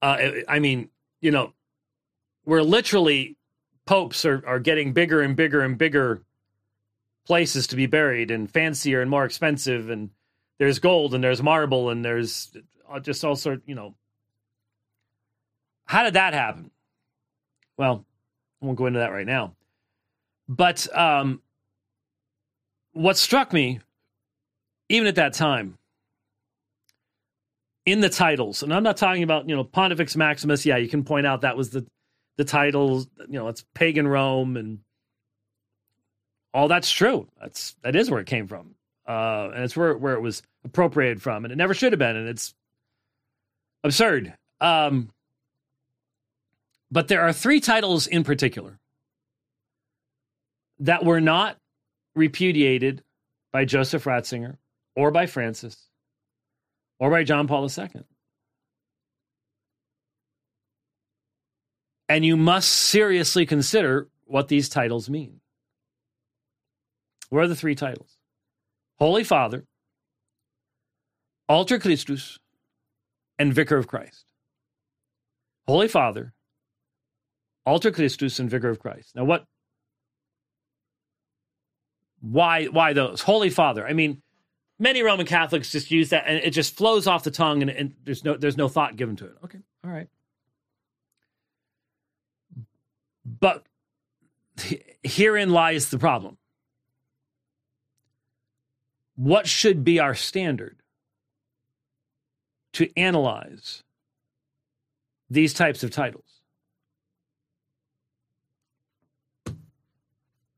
[0.03, 0.88] Uh, I mean,
[1.20, 1.53] you know,
[2.44, 3.36] we're literally
[3.86, 6.22] popes are, are getting bigger and bigger and bigger
[7.26, 10.11] places to be buried and fancier and more expensive and
[10.59, 12.57] there's gold and there's marble and there's
[13.03, 13.94] just all sort you know.
[15.86, 16.70] How did that happen?
[17.76, 18.05] Well
[18.62, 19.55] i won't go into that right now.
[20.48, 21.42] But um
[22.92, 23.80] what struck me,
[24.88, 25.78] even at that time,
[27.91, 30.64] in the titles, and I'm not talking about, you know, Pontifex Maximus.
[30.66, 31.86] Yeah, you can point out that was the
[32.36, 34.78] the titles, you know, it's pagan Rome and
[36.55, 37.28] all that's true.
[37.41, 38.74] That's that is where it came from.
[39.07, 42.16] Uh, and it's where where it was appropriated from, and it never should have been,
[42.16, 42.55] and it's
[43.84, 44.34] absurd.
[44.61, 45.11] Um,
[46.91, 48.78] but there are three titles in particular
[50.80, 51.57] that were not
[52.14, 53.03] repudiated
[53.53, 54.57] by Joseph Ratzinger
[54.97, 55.89] or by Francis
[57.01, 57.88] or by John Paul II.
[62.09, 65.40] And you must seriously consider what these titles mean.
[67.30, 68.18] What are the three titles?
[68.98, 69.64] Holy Father,
[71.48, 72.38] Alter Christus,
[73.38, 74.26] and Vicar of Christ.
[75.66, 76.34] Holy Father,
[77.64, 79.14] Alter Christus, and Vicar of Christ.
[79.14, 79.44] Now, what?
[82.20, 82.66] Why?
[82.66, 83.22] Why those?
[83.22, 83.86] Holy Father.
[83.86, 84.20] I mean,
[84.81, 87.95] many Roman Catholics just use that, and it just flows off the tongue, and, and
[88.05, 89.37] there's no there's no thought given to it.
[89.45, 90.09] Okay, all right.
[93.24, 93.64] But
[95.05, 96.39] herein lies the problem.
[99.14, 100.78] What should be our standard
[102.72, 103.83] to analyze
[105.28, 106.24] these types of titles?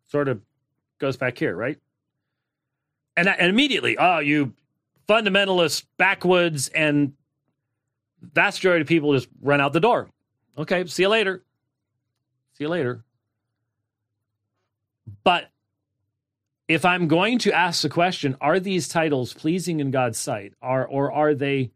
[0.09, 0.41] Sort of
[0.99, 1.79] goes back here, right?
[3.17, 4.55] And, and immediately, oh, you
[5.09, 7.13] fundamentalist backwoods and
[8.21, 10.09] vast majority of people just run out the door.
[10.57, 11.43] Okay, see you later.
[12.55, 13.05] See you later.
[15.25, 15.51] But
[16.69, 20.55] if I'm going to ask the question, are these titles pleasing in God's sight?
[20.63, 21.73] Are, or are they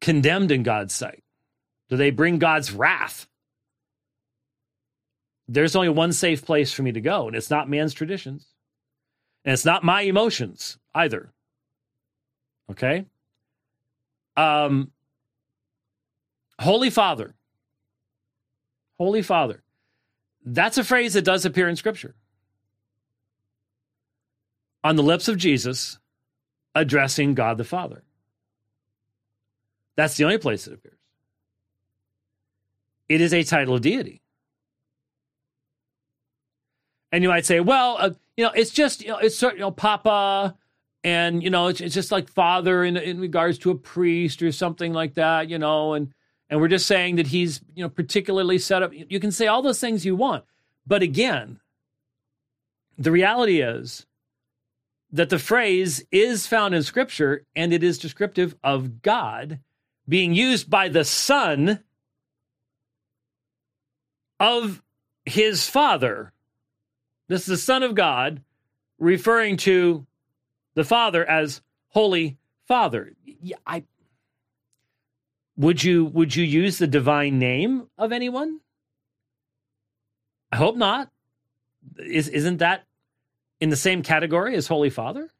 [0.00, 1.22] condemned in God's sight?
[1.88, 3.28] Do they bring God's wrath?
[5.48, 8.46] There's only one safe place for me to go, and it's not man's traditions.
[9.46, 11.32] And it's not my emotions either.
[12.68, 13.06] Okay?
[14.36, 14.90] Um,
[16.58, 17.34] Holy Father.
[18.98, 19.62] Holy Father.
[20.44, 22.16] That's a phrase that does appear in Scripture
[24.82, 25.98] on the lips of Jesus
[26.74, 28.02] addressing God the Father.
[29.94, 30.98] That's the only place it appears.
[33.08, 34.22] It is a title of deity.
[37.12, 39.62] And you might say, well, uh, you know, it's just, you know, it's certain you
[39.62, 40.56] know, Papa,
[41.02, 44.52] and you know, it's, it's just like Father in in regards to a priest or
[44.52, 46.12] something like that, you know, and
[46.48, 48.92] and we're just saying that he's, you know, particularly set up.
[48.92, 50.44] You can say all those things you want,
[50.86, 51.60] but again,
[52.98, 54.06] the reality is
[55.10, 59.60] that the phrase is found in Scripture and it is descriptive of God
[60.08, 61.82] being used by the Son
[64.38, 64.82] of
[65.24, 66.32] his Father.
[67.28, 68.42] This is the Son of God
[68.98, 70.06] referring to
[70.74, 73.12] the Father as Holy Father.
[73.66, 73.84] I
[75.56, 78.60] would you would you use the divine name of anyone?
[80.52, 81.10] I hope not.
[81.98, 82.84] Is isn't that
[83.60, 85.32] in the same category as Holy Father?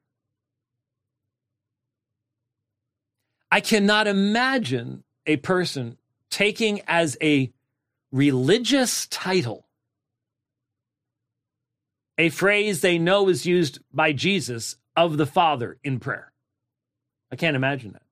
[3.50, 5.98] I cannot imagine a person
[6.30, 7.52] taking as a
[8.10, 9.65] religious title
[12.18, 16.32] a phrase they know is used by Jesus of the Father in prayer.
[17.30, 18.02] I can't imagine that.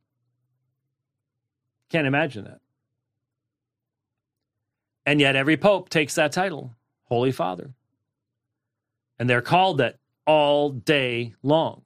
[1.91, 2.61] Can't imagine that.
[5.07, 6.75] And yet every pope takes that title,
[7.05, 7.73] Holy Father.
[9.19, 11.83] And they're called that all day long.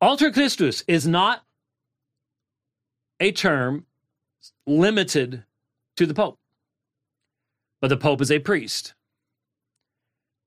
[0.00, 1.42] Alter Christus is not
[3.20, 3.86] a term
[4.66, 5.44] limited
[5.96, 6.38] to the Pope,
[7.80, 8.94] but the Pope is a priest.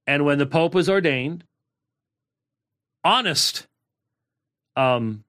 [0.07, 1.43] And when the Pope was ordained,
[3.03, 3.67] honest
[4.77, 5.25] um,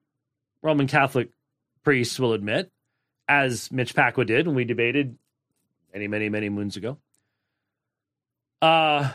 [0.63, 1.29] Roman Catholic
[1.83, 2.71] priests will admit,
[3.27, 5.17] as Mitch Pacwa did when we debated
[5.93, 6.97] many, many, many moons ago,
[8.61, 9.11] uh,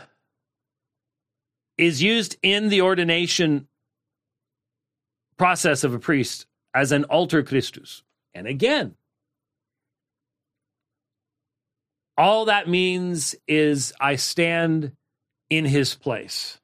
[1.77, 3.67] is used in the ordination
[5.37, 8.03] process of a priest as an alter Christus.
[8.33, 8.95] And again,
[12.17, 14.93] all that means is I stand
[15.49, 16.59] in his place.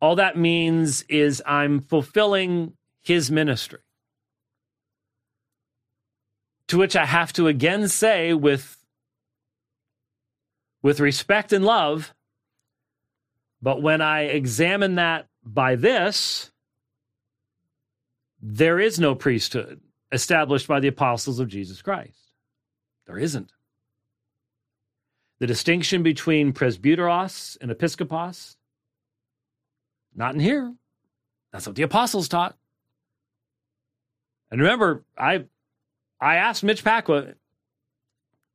[0.00, 3.80] All that means is I'm fulfilling his ministry.
[6.68, 8.76] To which I have to again say, with,
[10.82, 12.14] with respect and love,
[13.60, 16.52] but when I examine that by this,
[18.40, 19.80] there is no priesthood
[20.12, 22.32] established by the apostles of Jesus Christ.
[23.06, 23.52] There isn't.
[25.40, 28.56] The distinction between presbyteros and episkopos,
[30.14, 30.74] not in here.
[31.52, 32.56] That's what the apostles taught.
[34.50, 35.44] And remember, I
[36.20, 37.34] I asked Mitch Pacwa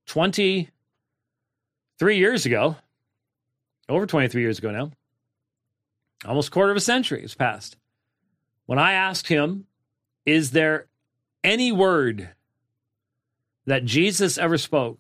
[0.08, 2.76] 23 years ago,
[3.88, 4.92] over 23 years ago now,
[6.26, 7.78] almost quarter of a century has passed.
[8.66, 9.68] When I asked him,
[10.26, 10.88] is there
[11.44, 12.30] any word
[13.66, 15.00] that Jesus ever spoke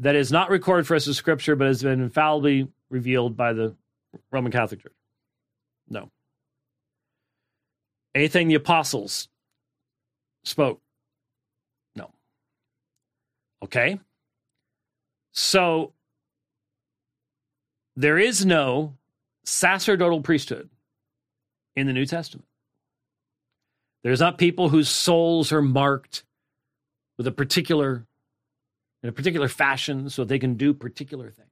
[0.00, 3.76] that is not recorded for us as scripture, but has been infallibly revealed by the
[4.32, 4.94] Roman Catholic Church?
[5.88, 6.10] No.
[8.14, 9.28] Anything the apostles
[10.42, 10.80] spoke?
[11.94, 12.10] No.
[13.62, 14.00] Okay.
[15.32, 15.92] So
[17.94, 18.96] there is no
[19.44, 20.70] sacerdotal priesthood
[21.76, 22.46] in the New Testament.
[24.02, 26.24] There's not people whose souls are marked
[27.18, 28.06] with a particular
[29.02, 31.48] in a particular fashion so they can do particular things.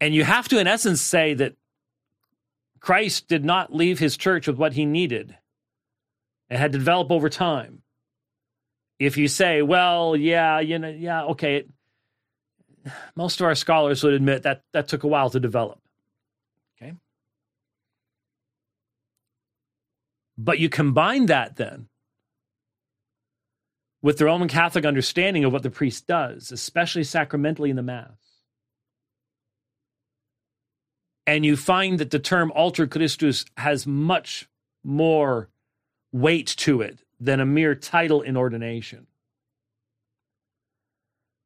[0.00, 1.54] And you have to, in essence, say that
[2.80, 5.36] Christ did not leave his church with what he needed.
[6.50, 7.82] It had to develop over time.
[8.98, 11.64] If you say, well, yeah, you know, yeah, okay,
[13.14, 15.80] most of our scholars would admit that that took a while to develop.
[16.76, 16.94] Okay.
[20.38, 21.88] But you combine that then
[24.06, 28.12] with the Roman Catholic understanding of what the priest does, especially sacramentally in the Mass.
[31.26, 34.48] And you find that the term alter Christus has much
[34.84, 35.48] more
[36.12, 39.08] weight to it than a mere title in ordination.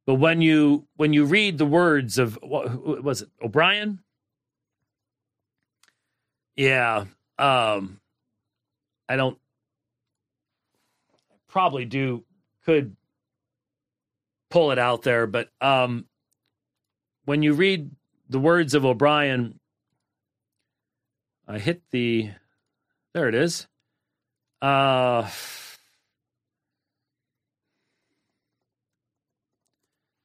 [0.04, 4.00] But when you when you read the words of what was it O'Brien?
[6.56, 7.06] Yeah,
[7.38, 8.00] um,
[9.08, 9.38] I don't
[11.48, 12.22] probably do
[12.64, 12.96] could
[14.50, 16.06] pull it out there, but um,
[17.24, 17.90] when you read
[18.28, 19.58] the words of O'Brien,
[21.46, 22.30] I hit the
[23.14, 23.66] there it is.
[24.62, 25.22] Uh,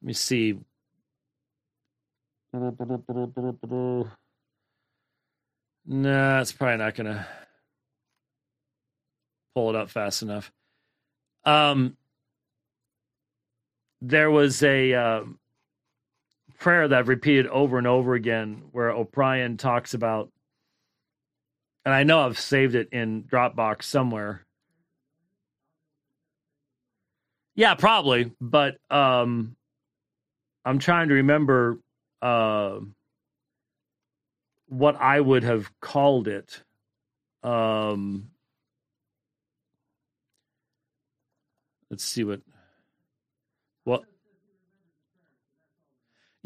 [0.01, 0.59] let me see.
[5.87, 7.27] Nah, it's probably not gonna
[9.53, 10.51] pull it up fast enough.
[11.43, 11.97] Um,
[14.07, 15.23] there was a uh,
[16.59, 20.31] prayer that I've repeated over and over again where O'Brien talks about,
[21.83, 24.45] and I know I've saved it in Dropbox somewhere.
[27.55, 29.55] Yeah, probably, but um,
[30.63, 31.79] I'm trying to remember
[32.21, 32.79] uh,
[34.67, 36.61] what I would have called it.
[37.43, 38.29] Um,
[41.89, 42.41] let's see what
[43.85, 44.03] well,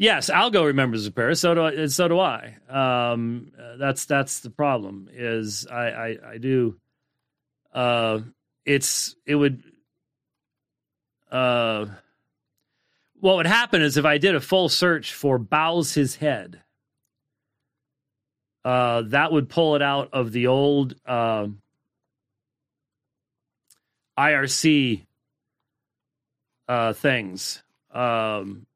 [0.00, 1.34] yes, Algo remembers the prayer.
[1.36, 2.56] So do I, so do I.
[2.68, 5.08] Um, that's that's the problem.
[5.12, 6.76] Is I I, I do.
[7.72, 8.20] Uh,
[8.64, 9.62] it's it would.
[11.30, 11.86] Uh,
[13.20, 16.62] what would happen is if I did a full search for bows his head,
[18.64, 21.46] uh, that would pull it out of the old uh,
[24.18, 25.06] IRC
[26.66, 27.62] uh, things.
[27.92, 28.66] Um,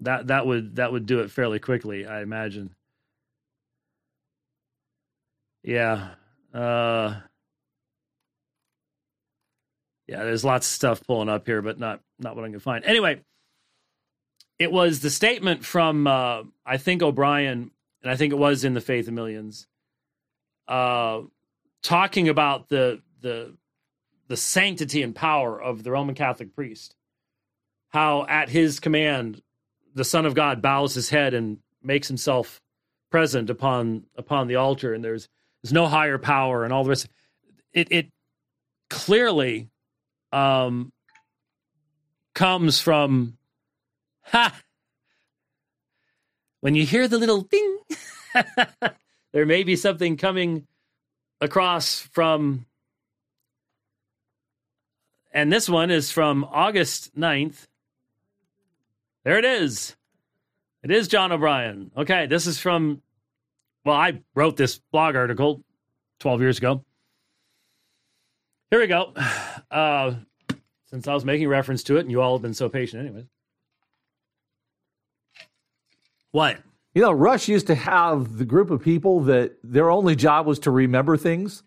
[0.00, 2.74] that that would that would do it fairly quickly, I imagine.
[5.62, 6.10] Yeah.
[6.54, 7.20] Uh,
[10.08, 12.84] yeah, there's lots of stuff pulling up here, but not not what I'm gonna find.
[12.84, 13.20] Anyway,
[14.58, 17.70] it was the statement from uh, I think O'Brien,
[18.02, 19.68] and I think it was in the Faith of Millions,
[20.66, 21.20] uh,
[21.82, 23.54] talking about the the
[24.28, 26.96] the sanctity and power of the Roman Catholic priest.
[27.90, 29.42] How at his command
[30.00, 32.62] the Son of God bows his head and makes himself
[33.10, 35.28] present upon upon the altar, and there's
[35.62, 37.06] there's no higher power and all the rest.
[37.74, 38.06] It it
[38.88, 39.68] clearly
[40.32, 40.90] um,
[42.34, 43.36] comes from
[44.22, 44.58] ha.
[46.60, 47.78] When you hear the little ding,
[49.32, 50.66] there may be something coming
[51.42, 52.64] across from
[55.30, 57.66] and this one is from August 9th.
[59.24, 59.96] There it is.
[60.82, 61.90] It is John O'Brien.
[61.96, 63.02] Okay, this is from,
[63.84, 65.62] well, I wrote this blog article
[66.20, 66.84] 12 years ago.
[68.70, 69.14] Here we go.
[69.70, 70.16] Uh,
[70.86, 73.26] since I was making reference to it, and you all have been so patient, anyways.
[76.32, 76.58] What?
[76.92, 80.58] You know, Rush used to have the group of people that their only job was
[80.60, 81.62] to remember things.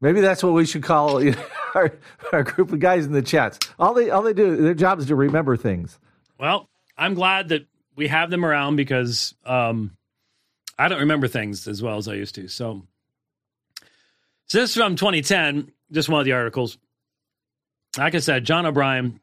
[0.00, 1.20] Maybe that's what we should call
[1.74, 1.98] our,
[2.32, 3.58] our group of guys in the chats.
[3.80, 5.98] All they all they do their job is to remember things.
[6.42, 6.68] Well,
[6.98, 9.96] I'm glad that we have them around because um,
[10.76, 12.48] I don't remember things as well as I used to.
[12.48, 12.82] So,
[14.46, 16.78] so this is from 2010, just one of the articles.
[17.96, 19.20] Like I said, John O'Brien,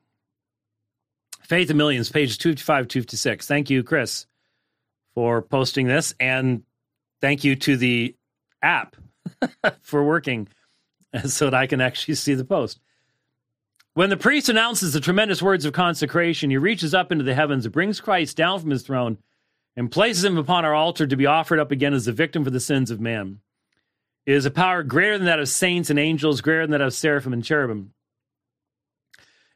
[1.41, 3.45] Faith of Millions, pages 255, 256.
[3.45, 4.25] Thank you, Chris,
[5.13, 6.15] for posting this.
[6.21, 6.63] And
[7.19, 8.15] thank you to the
[8.61, 8.95] app
[9.81, 10.47] for working
[11.25, 12.79] so that I can actually see the post.
[13.93, 17.67] When the priest announces the tremendous words of consecration, he reaches up into the heavens,
[17.67, 19.17] brings Christ down from his throne,
[19.75, 22.49] and places him upon our altar to be offered up again as a victim for
[22.49, 23.39] the sins of man.
[24.25, 26.93] It is a power greater than that of saints and angels, greater than that of
[26.93, 27.93] seraphim and cherubim.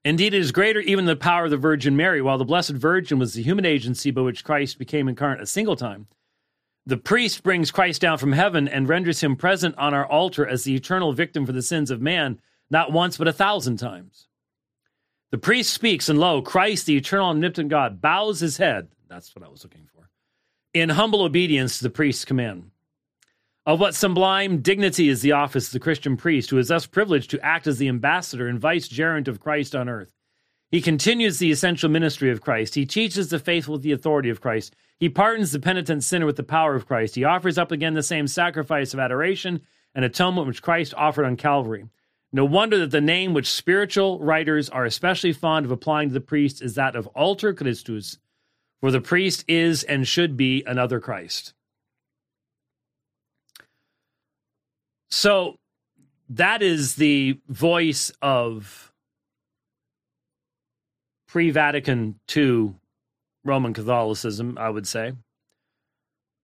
[0.04, 2.22] Indeed, it is greater even than the power of the Virgin Mary.
[2.22, 5.76] While the Blessed Virgin was the human agency by which Christ became incarnate a single
[5.76, 6.08] time,
[6.86, 10.64] the priest brings Christ down from heaven and renders him present on our altar as
[10.64, 12.42] the eternal victim for the sins of man,
[12.74, 14.28] not once but a thousand times.
[15.32, 18.90] The priest speaks, and lo, Christ, the eternal omnipotent God, bows his head.
[19.08, 20.10] That's what I was looking for.
[20.74, 22.72] In humble obedience to the priest's command.
[23.66, 27.30] Of what sublime dignity is the office of the Christian priest, who is thus privileged
[27.30, 30.12] to act as the ambassador and vicegerent of Christ on earth.
[30.70, 32.74] He continues the essential ministry of Christ.
[32.76, 34.76] He teaches the faithful with the authority of Christ.
[35.00, 37.16] He pardons the penitent sinner with the power of Christ.
[37.16, 39.62] He offers up again the same sacrifice of adoration
[39.94, 41.86] and atonement which Christ offered on Calvary.
[42.36, 46.20] No wonder that the name which spiritual writers are especially fond of applying to the
[46.20, 48.18] priest is that of alter Christus,
[48.82, 51.54] for the priest is and should be another Christ.
[55.12, 55.58] So
[56.30, 58.92] that is the voice of
[61.28, 62.74] pre Vatican II
[63.44, 65.14] Roman Catholicism, I would say.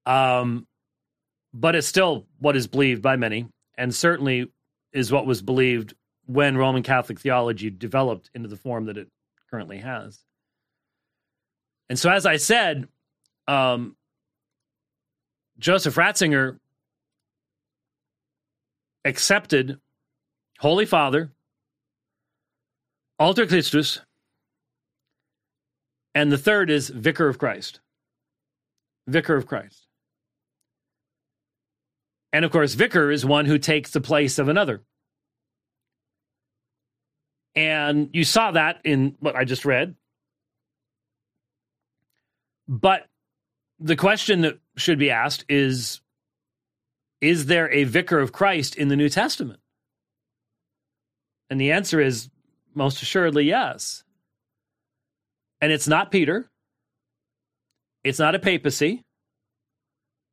[0.05, 0.67] Um,
[1.51, 4.51] but it's still what is believed by many, and certainly
[4.93, 5.93] is what was believed
[6.25, 9.07] when Roman Catholic theology developed into the form that it
[9.49, 10.23] currently has.
[11.89, 12.87] And so, as I said,
[13.47, 13.95] um,
[15.57, 16.59] Joseph Ratzinger
[19.05, 19.79] accepted
[20.59, 21.31] Holy Father,
[23.17, 24.01] Alter Christus,
[26.13, 27.79] and the third is Vicar of Christ.
[29.07, 29.88] Vicar of Christ.
[32.31, 34.83] And of course, vicar is one who takes the place of another.
[37.55, 39.95] And you saw that in what I just read.
[42.67, 43.07] But
[43.79, 46.01] the question that should be asked is
[47.19, 49.59] Is there a vicar of Christ in the New Testament?
[51.49, 52.29] And the answer is
[52.75, 54.03] most assuredly yes.
[55.61, 56.49] And it's not Peter,
[58.03, 59.03] it's not a papacy.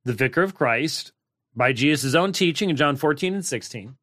[0.04, 1.12] The vicar of Christ
[1.56, 3.96] by Jesus' own teaching in John 14 and 16,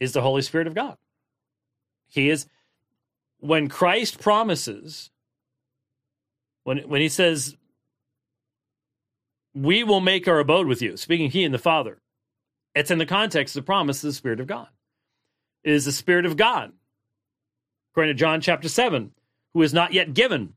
[0.00, 0.96] is the Holy Spirit of God.
[2.08, 2.46] He is,
[3.38, 5.10] when Christ promises,
[6.64, 7.56] when, when he says,
[9.54, 12.00] we will make our abode with you, speaking he and the Father,
[12.74, 14.68] it's in the context of the promise of the Spirit of God.
[15.62, 16.72] It is the Spirit of God,
[17.92, 19.12] according to John chapter 7,
[19.52, 20.54] who is not yet given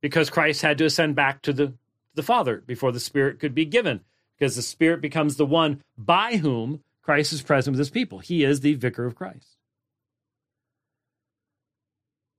[0.00, 1.74] because Christ had to ascend back to the,
[2.14, 4.00] the Father before the Spirit could be given
[4.38, 8.18] because the Spirit becomes the one by whom Christ is present with his people.
[8.18, 9.56] He is the vicar of Christ.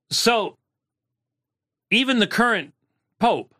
[0.09, 0.57] So,
[1.91, 2.73] even the current
[3.19, 3.55] Pope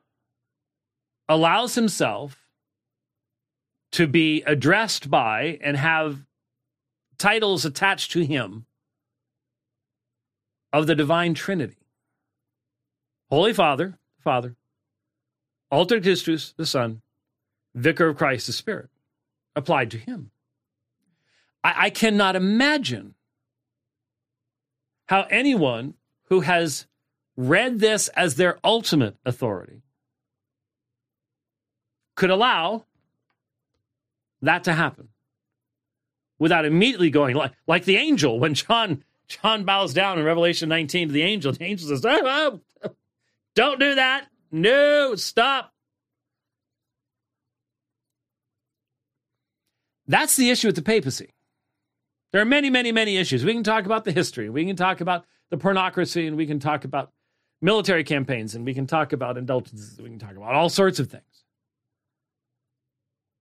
[1.30, 2.48] allows himself
[3.94, 6.26] to be addressed by and have
[7.18, 8.66] titles attached to him
[10.74, 11.78] of the divine Trinity
[13.30, 14.56] Holy Father, Father,
[15.72, 17.02] Alter Christus, the Son,
[17.76, 18.90] vicar of Christ the Spirit
[19.56, 20.32] applied to him.
[21.64, 23.16] I, I cannot imagine
[25.08, 25.96] how anyone
[26.26, 26.88] who has
[27.36, 29.82] read this as their ultimate authority
[32.16, 32.86] could allow
[34.42, 35.10] that to happen
[36.38, 41.08] without immediately going like like the angel when John John bows down in Revelation 19
[41.08, 41.54] to the angel.
[41.54, 42.92] The angel says, oh, oh
[43.56, 44.28] "Don't do that.
[44.52, 45.73] No, stop.
[50.08, 51.30] That's the issue with the papacy.
[52.32, 53.46] There are many, many, many issues.
[53.46, 56.60] We can talk about the history, we can talk about the pornocracy, and we can
[56.60, 57.12] talk about
[57.62, 61.10] military campaigns, and we can talk about indulgences, we can talk about all sorts of
[61.10, 61.24] things.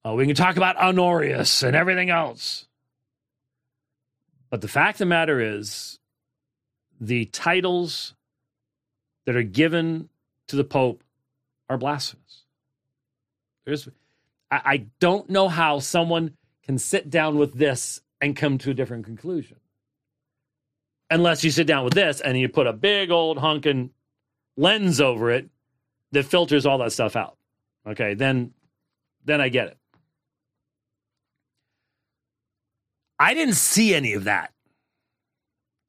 [0.05, 2.67] Uh, we can talk about Honorius and everything else.
[4.51, 5.99] But the fact of the matter is,
[7.01, 8.15] the titles
[9.27, 10.09] that are given
[10.49, 11.03] to the Pope
[11.69, 12.45] are blasphemous.
[13.65, 13.89] There's,
[14.51, 18.75] I, I don't know how someone can sit down with this and come to a
[18.75, 19.59] different conclusion.
[21.11, 23.91] unless you sit down with this and you put a big old hunkin'
[24.57, 25.49] lens over it
[26.13, 27.37] that filters all that stuff out.
[27.87, 28.53] Okay, then
[29.25, 29.79] then I get it.
[33.19, 34.53] I didn't see any of that.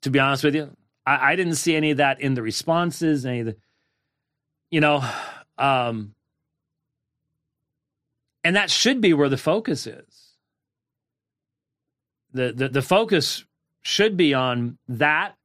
[0.03, 3.26] To be honest with you, I, I didn't see any of that in the responses,
[3.26, 3.55] any of the,
[4.69, 5.03] you know,
[5.57, 6.13] um,
[8.43, 10.12] and that should be where the focus is.
[12.34, 13.45] The, the focus
[13.84, 15.36] should be on that,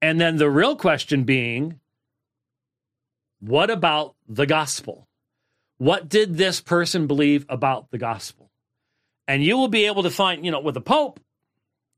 [0.00, 1.80] and then the real question being,
[3.40, 5.06] what about the gospel?
[5.76, 8.50] What did this person believe about the gospel?
[9.26, 11.20] And you will be able to find, you know, with the Pope,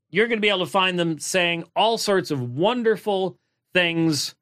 [0.09, 3.37] you're going to be able to find them saying all sorts of wonderful
[3.73, 4.35] things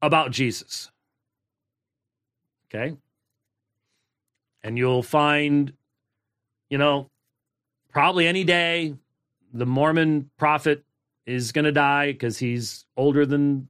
[0.00, 0.90] about Jesus.
[2.66, 2.96] Okay.
[4.62, 5.74] And you'll find,
[6.70, 7.10] you know,
[7.92, 8.94] probably any day
[9.52, 10.84] the Mormon prophet
[11.26, 13.68] is going to die because he's older than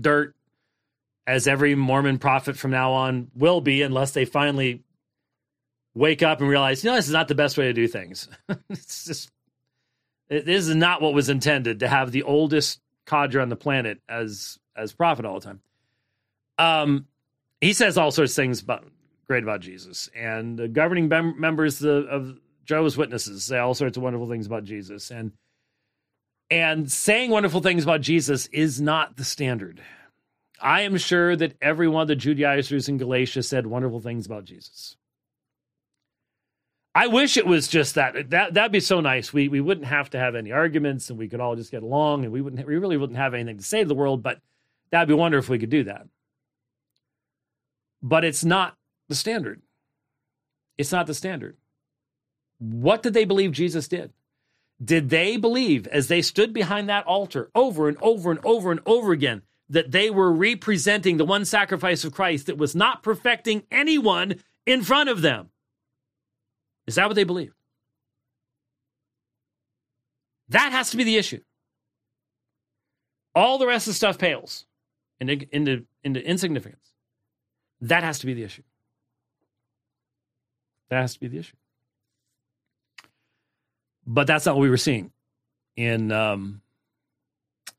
[0.00, 0.34] dirt
[1.26, 4.84] as every Mormon prophet from now on will be, unless they finally
[5.94, 8.28] wake up and realize, you know, this is not the best way to do things.
[8.70, 9.30] it's just,
[10.28, 14.00] it, this is not what was intended to have the oldest codger on the planet
[14.08, 15.60] as as prophet all the time.
[16.58, 17.06] Um,
[17.60, 18.84] he says all sorts of things about
[19.26, 23.96] great about Jesus, and the governing mem- members of, of Jehovah's Witnesses say all sorts
[23.96, 25.32] of wonderful things about Jesus, and
[26.50, 29.80] and saying wonderful things about Jesus is not the standard.
[30.60, 34.44] I am sure that every one of the Judaizers in Galatia said wonderful things about
[34.44, 34.96] Jesus.
[36.94, 38.30] I wish it was just that.
[38.30, 39.32] That that'd be so nice.
[39.32, 42.24] We we wouldn't have to have any arguments, and we could all just get along,
[42.24, 42.66] and we wouldn't.
[42.66, 44.22] We really wouldn't have anything to say to the world.
[44.22, 44.40] But
[44.90, 46.06] that'd be wonderful if we could do that.
[48.02, 48.76] But it's not
[49.08, 49.60] the standard.
[50.78, 51.56] It's not the standard.
[52.58, 54.12] What did they believe Jesus did?
[54.82, 58.80] Did they believe, as they stood behind that altar over and over and over and
[58.84, 63.64] over again, that they were representing the one sacrifice of Christ that was not perfecting
[63.70, 65.50] anyone in front of them.
[66.86, 67.52] Is that what they believe?
[70.50, 71.40] That has to be the issue.
[73.34, 74.66] All the rest of the stuff pales
[75.20, 76.92] into, into, into insignificance.
[77.80, 78.62] That has to be the issue.
[80.90, 81.56] That has to be the issue.
[84.06, 85.10] But that's not what we were seeing
[85.76, 86.62] in um,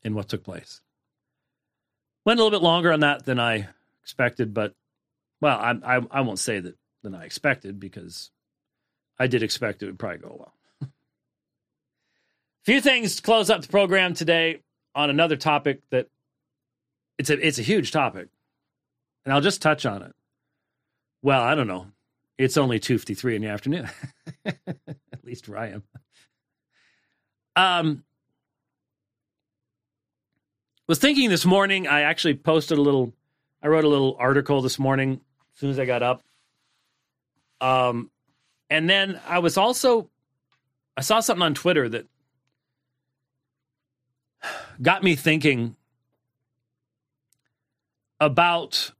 [0.03, 0.81] in what took place.
[2.25, 3.69] Went a little bit longer on that than I
[4.03, 4.73] expected, but
[5.39, 8.31] well, I, I, I won't say that than I expected because
[9.19, 10.53] I did expect it would probably go well.
[10.81, 10.87] A
[12.65, 14.61] few things to close up the program today
[14.93, 16.07] on another topic that
[17.17, 18.27] it's a it's a huge topic,
[19.23, 20.13] and I'll just touch on it.
[21.21, 21.87] Well, I don't know.
[22.37, 23.89] It's only two fifty three in the afternoon,
[24.45, 25.83] at least where I am.
[27.57, 28.03] Um,
[30.87, 33.13] was thinking this morning, I actually posted a little,
[33.63, 35.21] I wrote a little article this morning
[35.55, 36.21] as soon as I got up.
[37.59, 38.11] Um,
[38.69, 40.07] and then I was also,
[40.95, 42.05] I saw something on Twitter that
[44.79, 45.75] got me thinking
[48.19, 48.91] about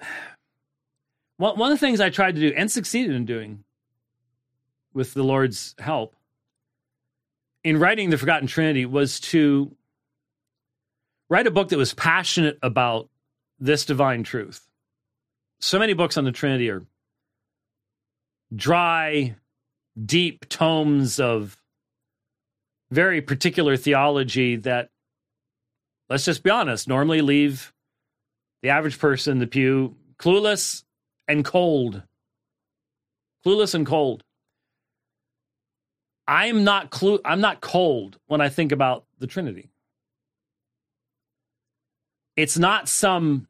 [1.36, 3.62] one, one of the things I tried to do and succeeded in doing
[4.96, 6.16] with the Lord's help
[7.62, 9.74] in writing the Forgotten Trinity was to
[11.28, 13.10] write a book that was passionate about
[13.58, 14.66] this divine truth.
[15.58, 16.86] So many books on the Trinity are
[18.54, 19.34] dry,
[20.02, 21.60] deep tomes of
[22.90, 24.90] very particular theology that,
[26.08, 27.72] let's just be honest, normally leave
[28.62, 30.84] the average person in the pew clueless
[31.28, 32.02] and cold.
[33.44, 34.22] Clueless and cold.
[36.28, 39.70] I'm not clue I'm not cold when I think about the Trinity.
[42.36, 43.46] It's not some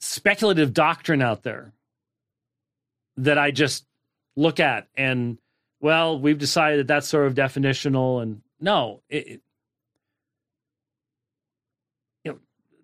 [0.00, 1.72] speculative doctrine out there
[3.16, 3.86] that I just
[4.36, 5.38] look at and
[5.80, 9.40] well, we've decided that that's sort of definitional and no, it, it
[12.24, 12.38] you know,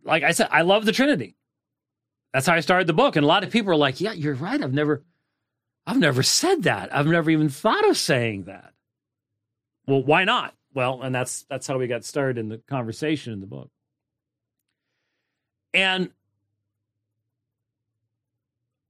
[0.05, 1.37] like I said, I love the Trinity.
[2.33, 3.17] That's how I started the book.
[3.17, 4.63] And a lot of people are like, yeah, you're right.
[4.63, 5.03] I've never
[5.87, 6.95] I've never said that.
[6.95, 8.73] I've never even thought of saying that.
[9.87, 10.55] Well, why not?
[10.75, 13.71] Well, and that's that's how we got started in the conversation in the book.
[15.75, 16.11] And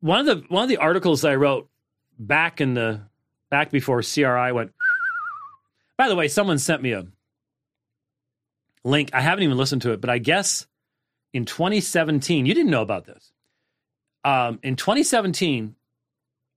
[0.00, 1.68] one of the one of the articles I wrote
[2.18, 3.00] back in the
[3.50, 4.72] back before CRI went.
[5.96, 7.06] By the way, someone sent me a
[8.84, 9.10] link.
[9.12, 10.66] I haven't even listened to it, but I guess
[11.32, 13.32] in 2017, you didn't know about this.
[14.24, 15.74] Um, in 2017,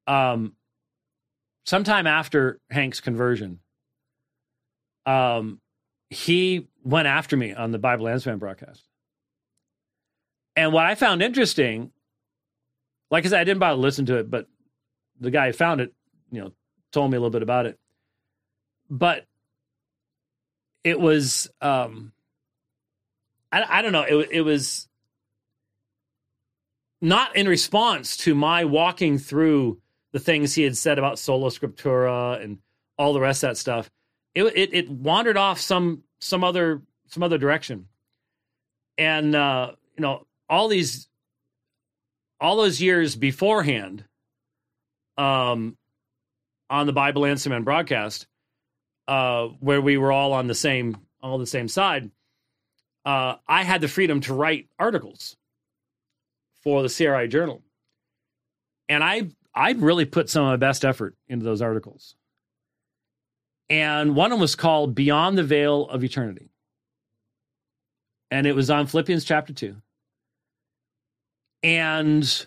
[0.07, 0.53] um,
[1.65, 3.59] sometime after Hank's conversion,
[5.05, 5.59] um,
[6.09, 8.83] he went after me on the Bible Answer broadcast.
[10.55, 11.91] And what I found interesting,
[13.11, 14.47] like I said, I didn't bother to listen to it, but
[15.19, 15.93] the guy who found it,
[16.31, 16.51] you know,
[16.91, 17.77] told me a little bit about it.
[18.89, 19.25] But
[20.83, 22.13] it was, um,
[23.51, 24.87] I, I don't know, it, it was
[27.01, 29.81] not in response to my walking through
[30.15, 32.59] the things he had said about sola scriptura and
[32.97, 33.91] all the rest of that stuff.
[34.33, 37.89] It, it, it wandered off some some other some other direction,
[38.97, 41.09] and uh, you know all these
[42.39, 44.05] all those years beforehand,
[45.17, 45.75] um,
[46.69, 48.25] on the Bible Answer Man broadcast,
[49.09, 52.09] uh, where we were all on the same all the same side,
[53.03, 55.35] uh, I had the freedom to write articles
[56.63, 57.61] for the CRI Journal,
[58.87, 62.15] and I I really put some of my best effort into those articles.
[63.69, 66.49] And one of them was called Beyond the Veil of Eternity.
[68.29, 69.75] And it was on Philippians chapter 2.
[71.63, 72.45] And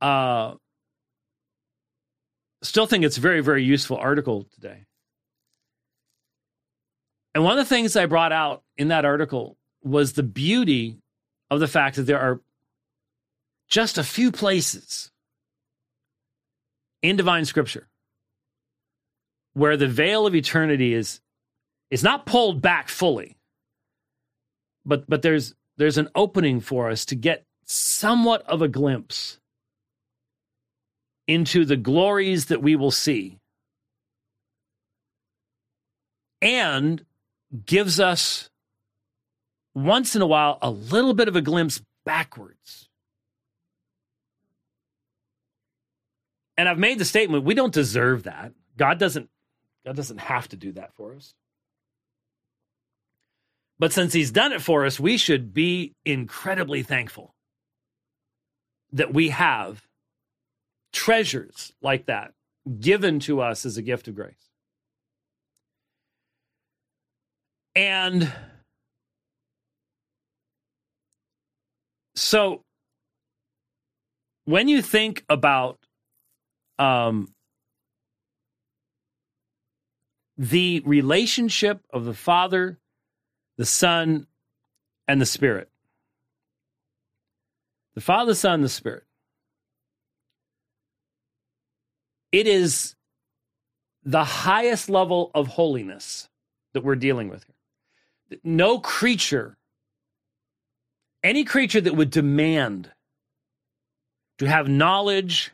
[0.00, 0.54] uh
[2.62, 4.84] still think it's a very, very useful article today.
[7.34, 10.98] And one of the things I brought out in that article was the beauty
[11.50, 12.40] of the fact that there are
[13.68, 15.12] just a few places
[17.02, 17.88] in divine scripture
[19.54, 21.20] where the veil of eternity is
[21.90, 23.36] is not pulled back fully
[24.84, 29.38] but but there's there's an opening for us to get somewhat of a glimpse
[31.26, 33.38] into the glories that we will see
[36.40, 37.04] and
[37.66, 38.48] gives us
[39.74, 42.87] once in a while a little bit of a glimpse backwards
[46.58, 48.52] And I've made the statement we don't deserve that.
[48.76, 49.30] God doesn't
[49.86, 51.32] God doesn't have to do that for us.
[53.78, 57.32] But since he's done it for us, we should be incredibly thankful
[58.92, 59.82] that we have
[60.92, 62.32] treasures like that
[62.80, 64.50] given to us as a gift of grace.
[67.76, 68.32] And
[72.16, 72.62] so
[74.44, 75.78] when you think about
[76.78, 77.34] um,
[80.36, 82.78] the relationship of the Father,
[83.56, 84.26] the Son,
[85.08, 85.68] and the Spirit.
[87.94, 89.04] The Father, the Son, the Spirit.
[92.30, 92.94] It is
[94.04, 96.28] the highest level of holiness
[96.72, 98.38] that we're dealing with here.
[98.44, 99.56] No creature,
[101.24, 102.92] any creature that would demand
[104.38, 105.50] to have knowledge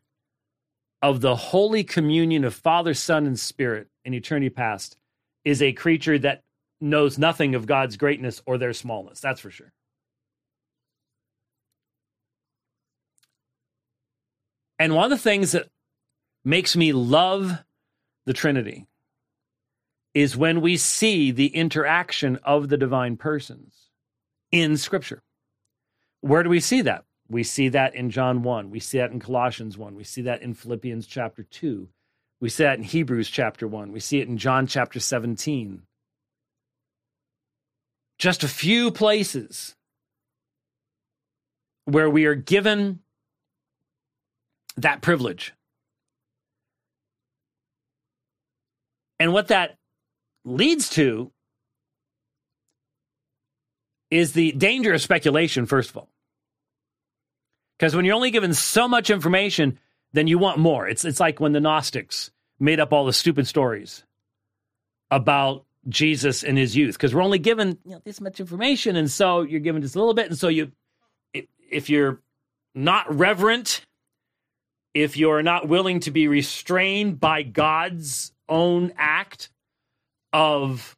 [1.04, 4.96] of the holy communion of Father, Son, and Spirit in eternity past
[5.44, 6.42] is a creature that
[6.80, 9.20] knows nothing of God's greatness or their smallness.
[9.20, 9.74] That's for sure.
[14.78, 15.68] And one of the things that
[16.42, 17.52] makes me love
[18.24, 18.86] the Trinity
[20.14, 23.90] is when we see the interaction of the divine persons
[24.50, 25.22] in Scripture.
[26.22, 27.04] Where do we see that?
[27.28, 28.70] We see that in John 1.
[28.70, 29.94] We see that in Colossians 1.
[29.94, 31.88] We see that in Philippians chapter 2.
[32.40, 33.92] We see that in Hebrews chapter 1.
[33.92, 35.82] We see it in John chapter 17.
[38.18, 39.74] Just a few places
[41.86, 43.00] where we are given
[44.76, 45.54] that privilege.
[49.18, 49.76] And what that
[50.44, 51.32] leads to
[54.10, 56.08] is the danger of speculation, first of all.
[57.78, 59.78] Because when you're only given so much information,
[60.12, 60.88] then you want more.
[60.88, 64.04] It's it's like when the Gnostics made up all the stupid stories
[65.10, 66.94] about Jesus and his youth.
[66.94, 69.98] Because we're only given you know, this much information, and so you're given just a
[69.98, 70.72] little bit, and so you,
[71.70, 72.20] if you're
[72.74, 73.84] not reverent,
[74.94, 79.50] if you're not willing to be restrained by God's own act
[80.32, 80.96] of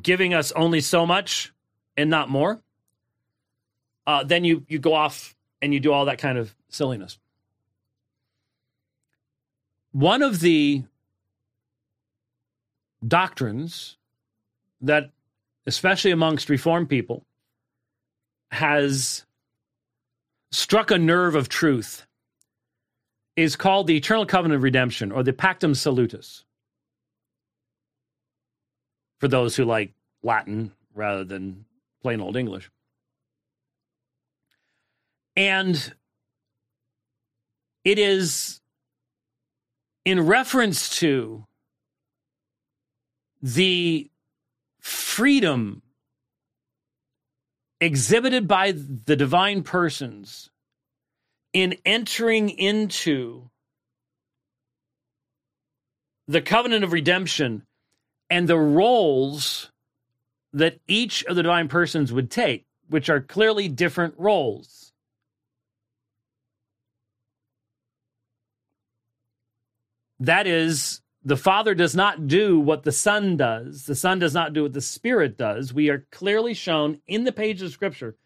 [0.00, 1.52] giving us only so much
[1.96, 2.60] and not more,
[4.06, 7.18] uh, then you you go off and you do all that kind of silliness.
[9.92, 10.84] One of the
[13.06, 13.96] doctrines
[14.80, 15.10] that,
[15.66, 17.24] especially amongst Reformed people,
[18.50, 19.24] has
[20.52, 22.06] struck a nerve of truth
[23.36, 26.44] is called the Eternal Covenant of Redemption or the Pactum Salutis.
[29.18, 29.92] For those who like
[30.22, 31.64] Latin rather than
[32.02, 32.70] plain old English.
[35.36, 35.94] And
[37.84, 38.60] it is
[40.04, 41.46] in reference to
[43.42, 44.10] the
[44.80, 45.82] freedom
[47.80, 50.50] exhibited by the divine persons
[51.52, 53.50] in entering into
[56.28, 57.66] the covenant of redemption
[58.28, 59.72] and the roles
[60.52, 64.89] that each of the divine persons would take, which are clearly different roles.
[70.20, 73.84] That is, the Father does not do what the Son does.
[73.84, 75.72] The Son does not do what the Spirit does.
[75.72, 78.16] We are clearly shown in the pages of Scripture,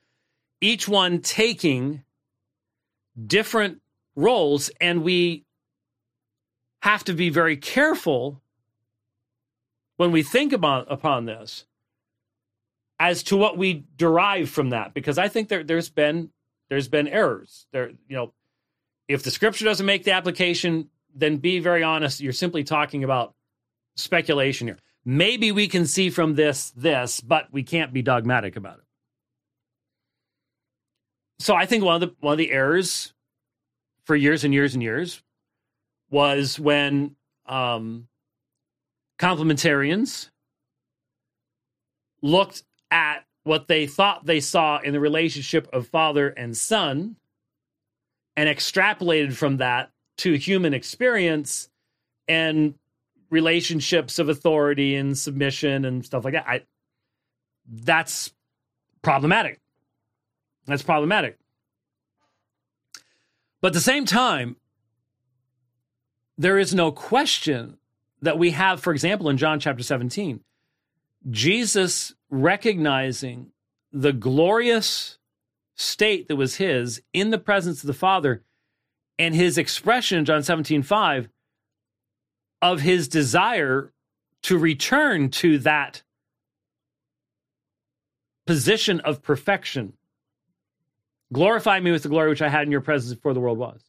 [0.60, 2.04] each one taking
[3.26, 3.80] different
[4.16, 5.44] roles, and we
[6.82, 8.42] have to be very careful
[9.96, 11.64] when we think about upon this
[12.98, 16.30] as to what we derive from that because i think there, there's been
[16.68, 18.32] there's been errors there you know
[19.08, 23.34] if the scripture doesn't make the application then be very honest you're simply talking about
[23.96, 24.78] speculation here.
[25.04, 28.84] Maybe we can see from this this but we can't be dogmatic about it.
[31.40, 33.12] So i think one of the one of the errors
[34.04, 35.22] for years and years and years
[36.10, 38.06] was when um,
[39.18, 40.30] complementarians
[42.22, 47.16] looked at what they thought they saw in the relationship of father and son
[48.36, 51.68] and extrapolated from that to human experience
[52.28, 52.74] and
[53.30, 56.46] relationships of authority and submission and stuff like that.
[56.46, 56.62] I,
[57.68, 58.32] that's
[59.02, 59.60] problematic.
[60.66, 61.38] That's problematic.
[63.60, 64.56] But at the same time,
[66.36, 67.78] there is no question
[68.22, 70.40] that we have, for example, in John chapter 17,
[71.30, 73.52] Jesus recognizing
[73.92, 75.18] the glorious
[75.76, 78.42] state that was his in the presence of the Father
[79.18, 81.28] and his expression in John 17, 5
[82.62, 83.92] of his desire
[84.42, 86.02] to return to that
[88.46, 89.94] position of perfection.
[91.32, 93.82] Glorify me with the glory which I had in your presence before the world was.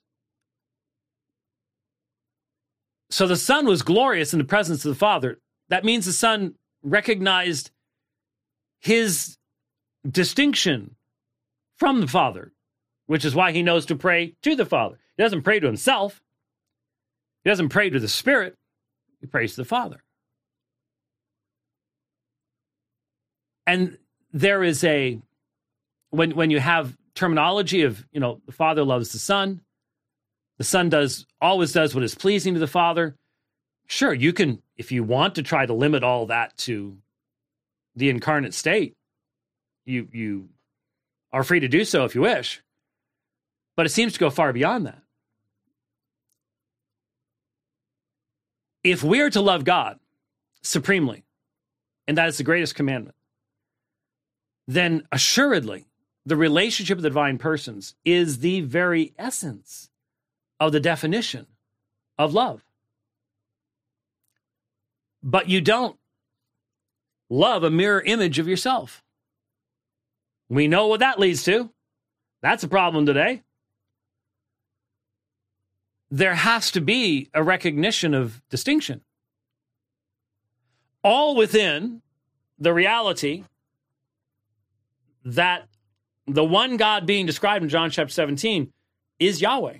[3.09, 5.39] So the Son was glorious in the presence of the Father.
[5.69, 7.71] That means the Son recognized
[8.79, 9.37] his
[10.09, 10.95] distinction
[11.77, 12.53] from the Father,
[13.05, 14.99] which is why he knows to pray to the Father.
[15.17, 16.21] He doesn't pray to himself,
[17.43, 18.55] he doesn't pray to the Spirit,
[19.21, 20.03] he prays to the Father.
[23.67, 23.97] And
[24.31, 25.19] there is a,
[26.09, 29.61] when, when you have terminology of, you know, the Father loves the Son,
[30.57, 33.15] the Son does always does what is pleasing to the Father.
[33.87, 36.97] Sure, you can, if you want to try to limit all that to
[37.95, 38.95] the incarnate state,
[39.85, 40.49] you you
[41.31, 42.61] are free to do so if you wish.
[43.75, 45.01] But it seems to go far beyond that.
[48.85, 49.99] If we are to love God
[50.61, 51.25] supremely,
[52.07, 53.15] and that is the greatest commandment,
[54.67, 55.87] then assuredly
[56.23, 59.89] the relationship of the divine persons is the very essence
[60.59, 61.47] of the definition
[62.19, 62.63] of love.
[65.23, 65.97] But you don't
[67.27, 69.01] love a mirror image of yourself.
[70.47, 71.71] We know what that leads to.
[72.43, 73.41] That's a problem today.
[76.11, 79.01] There has to be a recognition of distinction.
[81.03, 82.01] All within
[82.57, 83.43] the reality
[85.23, 85.67] that
[86.27, 88.71] the one God being described in John chapter 17
[89.19, 89.77] is Yahweh.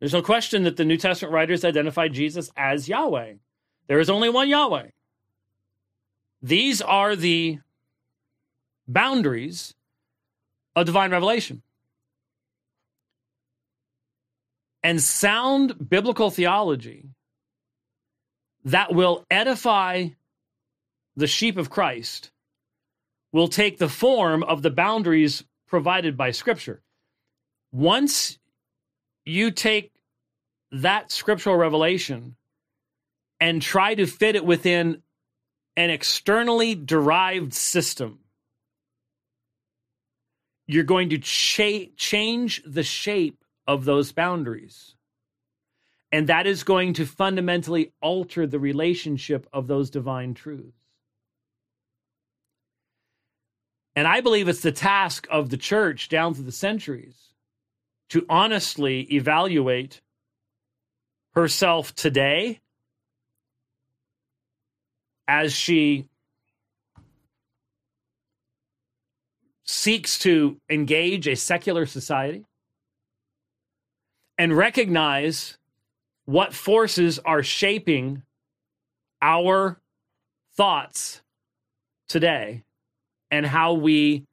[0.00, 3.34] There's no question that the New Testament writers identified Jesus as Yahweh.
[3.86, 4.88] There is only one Yahweh.
[6.42, 7.60] These are the
[8.86, 9.74] boundaries
[10.76, 11.62] of divine revelation.
[14.84, 17.08] And sound biblical theology
[18.66, 20.08] that will edify
[21.16, 22.30] the sheep of Christ
[23.32, 26.82] will take the form of the boundaries provided by Scripture.
[27.72, 28.38] Once
[29.24, 29.90] you take
[30.70, 32.36] that scriptural revelation
[33.40, 35.02] and try to fit it within
[35.76, 38.20] an externally derived system,
[40.66, 44.94] you're going to cha- change the shape of those boundaries.
[46.12, 50.78] And that is going to fundamentally alter the relationship of those divine truths.
[53.96, 57.30] And I believe it's the task of the church down through the centuries
[58.10, 60.00] to honestly evaluate
[61.34, 62.60] herself today
[65.26, 66.06] as she
[69.64, 72.44] seeks to engage a secular society
[74.38, 75.58] and recognize
[76.24, 78.22] what forces are shaping
[79.20, 79.80] our
[80.56, 81.22] thoughts
[82.08, 82.64] today
[83.30, 84.24] and how we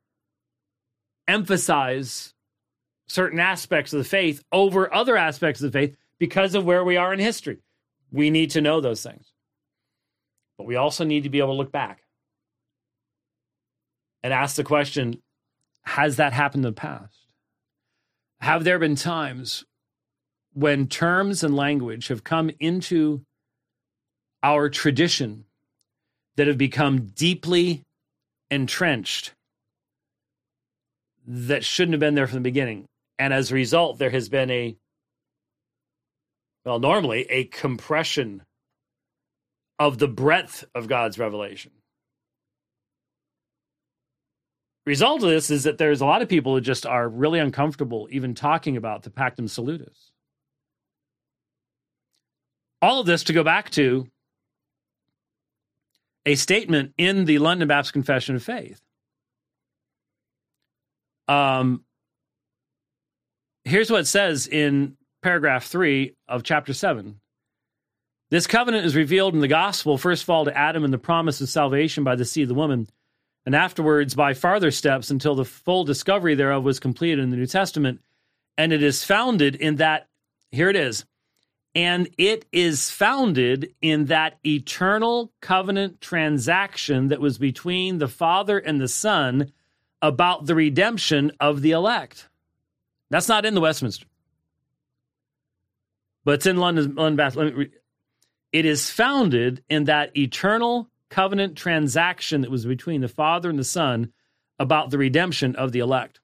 [1.27, 2.33] emphasize
[3.07, 6.97] certain aspects of the faith over other aspects of the faith because of where we
[6.97, 7.57] are in history.
[8.11, 9.31] We need to know those things.
[10.57, 12.03] But we also need to be able to look back
[14.23, 15.21] and ask the question
[15.83, 17.27] Has that happened in the past?
[18.39, 19.65] Have there been times
[20.53, 23.21] when terms and language have come into
[24.43, 25.45] our tradition
[26.35, 27.83] that have become deeply
[28.49, 29.33] entrenched
[31.27, 32.85] that shouldn't have been there from the beginning?
[33.19, 34.75] And as a result, there has been a,
[36.65, 38.43] well, normally a compression
[39.79, 41.71] of the breadth of God's revelation.
[44.85, 48.07] Result of this is that there's a lot of people who just are really uncomfortable
[48.11, 50.10] even talking about the Pactum Salutis.
[52.81, 54.07] All of this to go back to
[56.25, 58.81] a statement in the London Baptist Confession of Faith.
[61.27, 61.83] Um,
[63.63, 67.19] here's what it says in paragraph three of chapter seven.
[68.31, 71.41] This covenant is revealed in the gospel, first of all, to Adam and the promise
[71.41, 72.87] of salvation by the seed of the woman,
[73.45, 77.45] and afterwards by farther steps until the full discovery thereof was completed in the New
[77.45, 77.99] Testament.
[78.57, 80.07] And it is founded in that,
[80.51, 81.05] here it is,
[81.73, 88.81] and it is founded in that eternal covenant transaction that was between the Father and
[88.81, 89.51] the Son
[90.01, 92.27] about the redemption of the elect.
[93.09, 94.05] That's not in the Westminster,
[96.25, 97.37] but it's in London, London Bath.
[98.51, 103.63] It is founded in that eternal covenant transaction that was between the Father and the
[103.63, 104.11] Son
[104.59, 106.19] about the redemption of the elect.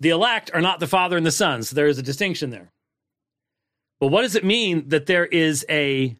[0.00, 2.70] The elect are not the Father and the Son, so there is a distinction there.
[4.00, 6.16] But what does it mean that there is a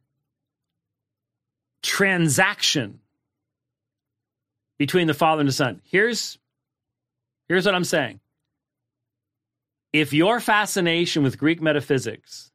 [1.83, 3.01] transaction
[4.79, 5.81] between the Father and the Son?
[5.85, 6.39] Here's
[7.51, 8.21] Here's what I'm saying.
[9.93, 12.53] If your fascination with Greek metaphysics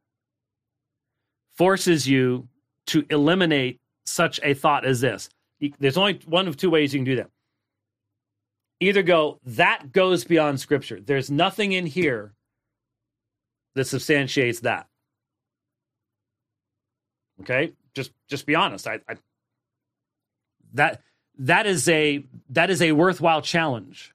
[1.52, 2.48] forces you
[2.86, 5.28] to eliminate such a thought as this,
[5.78, 7.28] there's only one of two ways you can do that.
[8.80, 11.00] Either go, that goes beyond Scripture.
[11.00, 12.34] There's nothing in here
[13.74, 14.86] that substantiates that.
[17.40, 18.86] Okay, just just be honest.
[18.86, 19.16] I, I
[20.74, 21.02] that
[21.38, 24.14] that is a that is a worthwhile challenge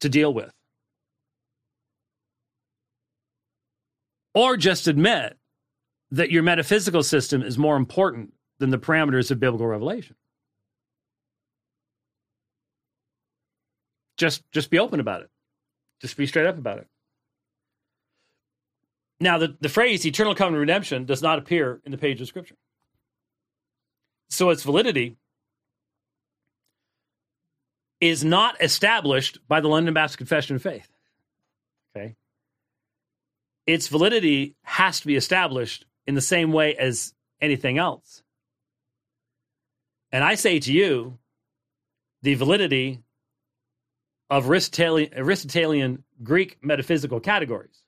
[0.00, 0.52] to deal with.
[4.34, 5.36] Or just admit
[6.10, 10.16] that your metaphysical system is more important than the parameters of biblical revelation.
[14.16, 15.30] Just just be open about it.
[16.00, 16.86] Just be straight up about it.
[19.20, 22.56] Now, the, the phrase eternal covenant redemption does not appear in the page of Scripture.
[24.30, 25.16] So its validity
[28.00, 30.88] is not established by the London Baptist Confession of Faith.
[31.94, 32.16] Okay.
[33.64, 38.24] Its validity has to be established in the same way as anything else.
[40.10, 41.18] And I say to you,
[42.22, 43.02] the validity
[44.32, 47.82] of Aristotelian, Greek metaphysical categories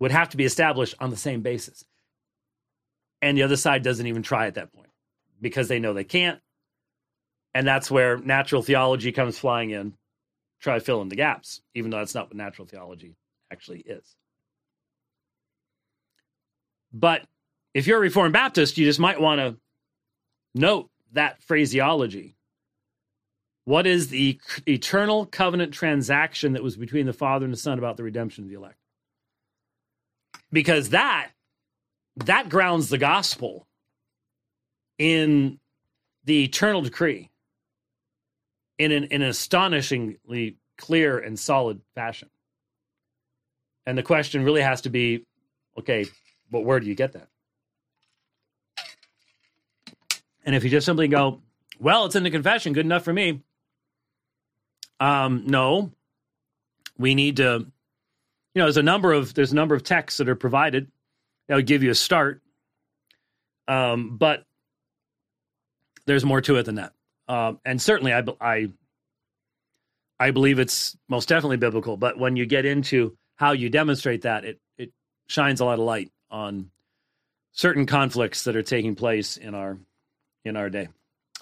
[0.00, 1.84] would have to be established on the same basis.
[3.22, 4.90] And the other side doesn't even try at that point
[5.40, 6.40] because they know they can't
[7.54, 9.94] and that's where natural theology comes flying in,
[10.60, 13.16] try to fill in the gaps, even though that's not what natural theology
[13.50, 14.16] actually is.
[16.92, 17.26] But
[17.74, 19.56] if you're a Reformed Baptist, you just might want to
[20.54, 22.36] note that phraseology.
[23.64, 27.96] What is the eternal covenant transaction that was between the Father and the Son about
[27.96, 28.78] the redemption of the elect?
[30.50, 31.30] Because that
[32.16, 33.66] that grounds the gospel
[34.98, 35.58] in
[36.24, 37.30] the eternal decree
[38.78, 42.28] in an, in an astonishingly clear and solid fashion.
[43.86, 45.24] And the question really has to be
[45.78, 46.06] okay,
[46.50, 47.28] but where do you get that?
[50.44, 51.40] And if you just simply go,
[51.78, 53.42] well, it's in the confession, good enough for me.
[55.02, 55.90] Um, no,
[56.96, 57.66] we need to, you
[58.54, 60.92] know, there's a number of there's a number of texts that are provided
[61.48, 62.40] that would give you a start,
[63.66, 64.44] um, but
[66.06, 66.92] there's more to it than that.
[67.26, 68.68] Um, and certainly, I, I,
[70.20, 71.96] I believe it's most definitely biblical.
[71.96, 74.92] But when you get into how you demonstrate that, it it
[75.26, 76.70] shines a lot of light on
[77.50, 79.78] certain conflicts that are taking place in our
[80.44, 80.86] in our day.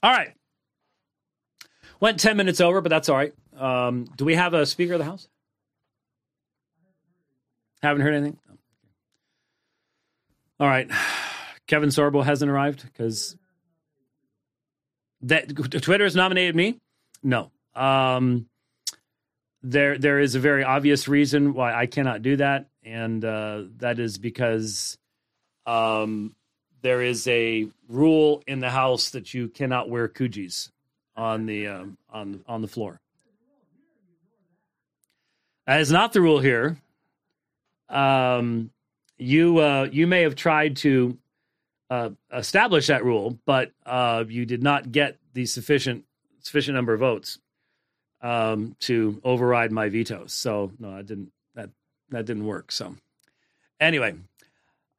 [0.03, 0.33] All right,
[2.01, 3.35] went ten minutes over, but that's all right.
[3.61, 5.29] Um, do we have a speaker of the house?
[7.83, 8.39] Haven't heard anything.
[10.59, 10.91] All right,
[11.67, 13.37] Kevin Sorbo hasn't arrived because
[15.23, 16.79] that Twitter has nominated me.
[17.23, 18.47] No, um,
[19.63, 23.99] there there is a very obvious reason why I cannot do that, and uh, that
[23.99, 24.99] is because
[25.67, 26.35] um,
[26.83, 30.71] there is a rule in the house that you cannot wear koojies
[31.17, 33.00] on the um, on on the floor.
[35.67, 36.79] That is not the rule here.
[37.89, 38.71] Um,
[39.19, 41.19] you uh, you may have tried to
[41.91, 46.05] uh, establish that rule, but uh, you did not get the sufficient
[46.41, 47.39] sufficient number of votes
[48.23, 50.33] um, to override my vetoes.
[50.33, 51.33] So no, I didn't.
[51.55, 51.71] That
[52.11, 52.73] that didn't work.
[52.73, 52.97] So
[53.79, 54.15] anyway,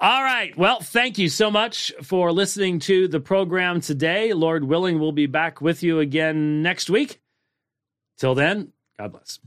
[0.02, 0.58] all right.
[0.58, 4.34] Well, thank you so much for listening to the program today.
[4.34, 7.22] Lord willing, we'll be back with you again next week.
[8.18, 9.40] Till then, God bless.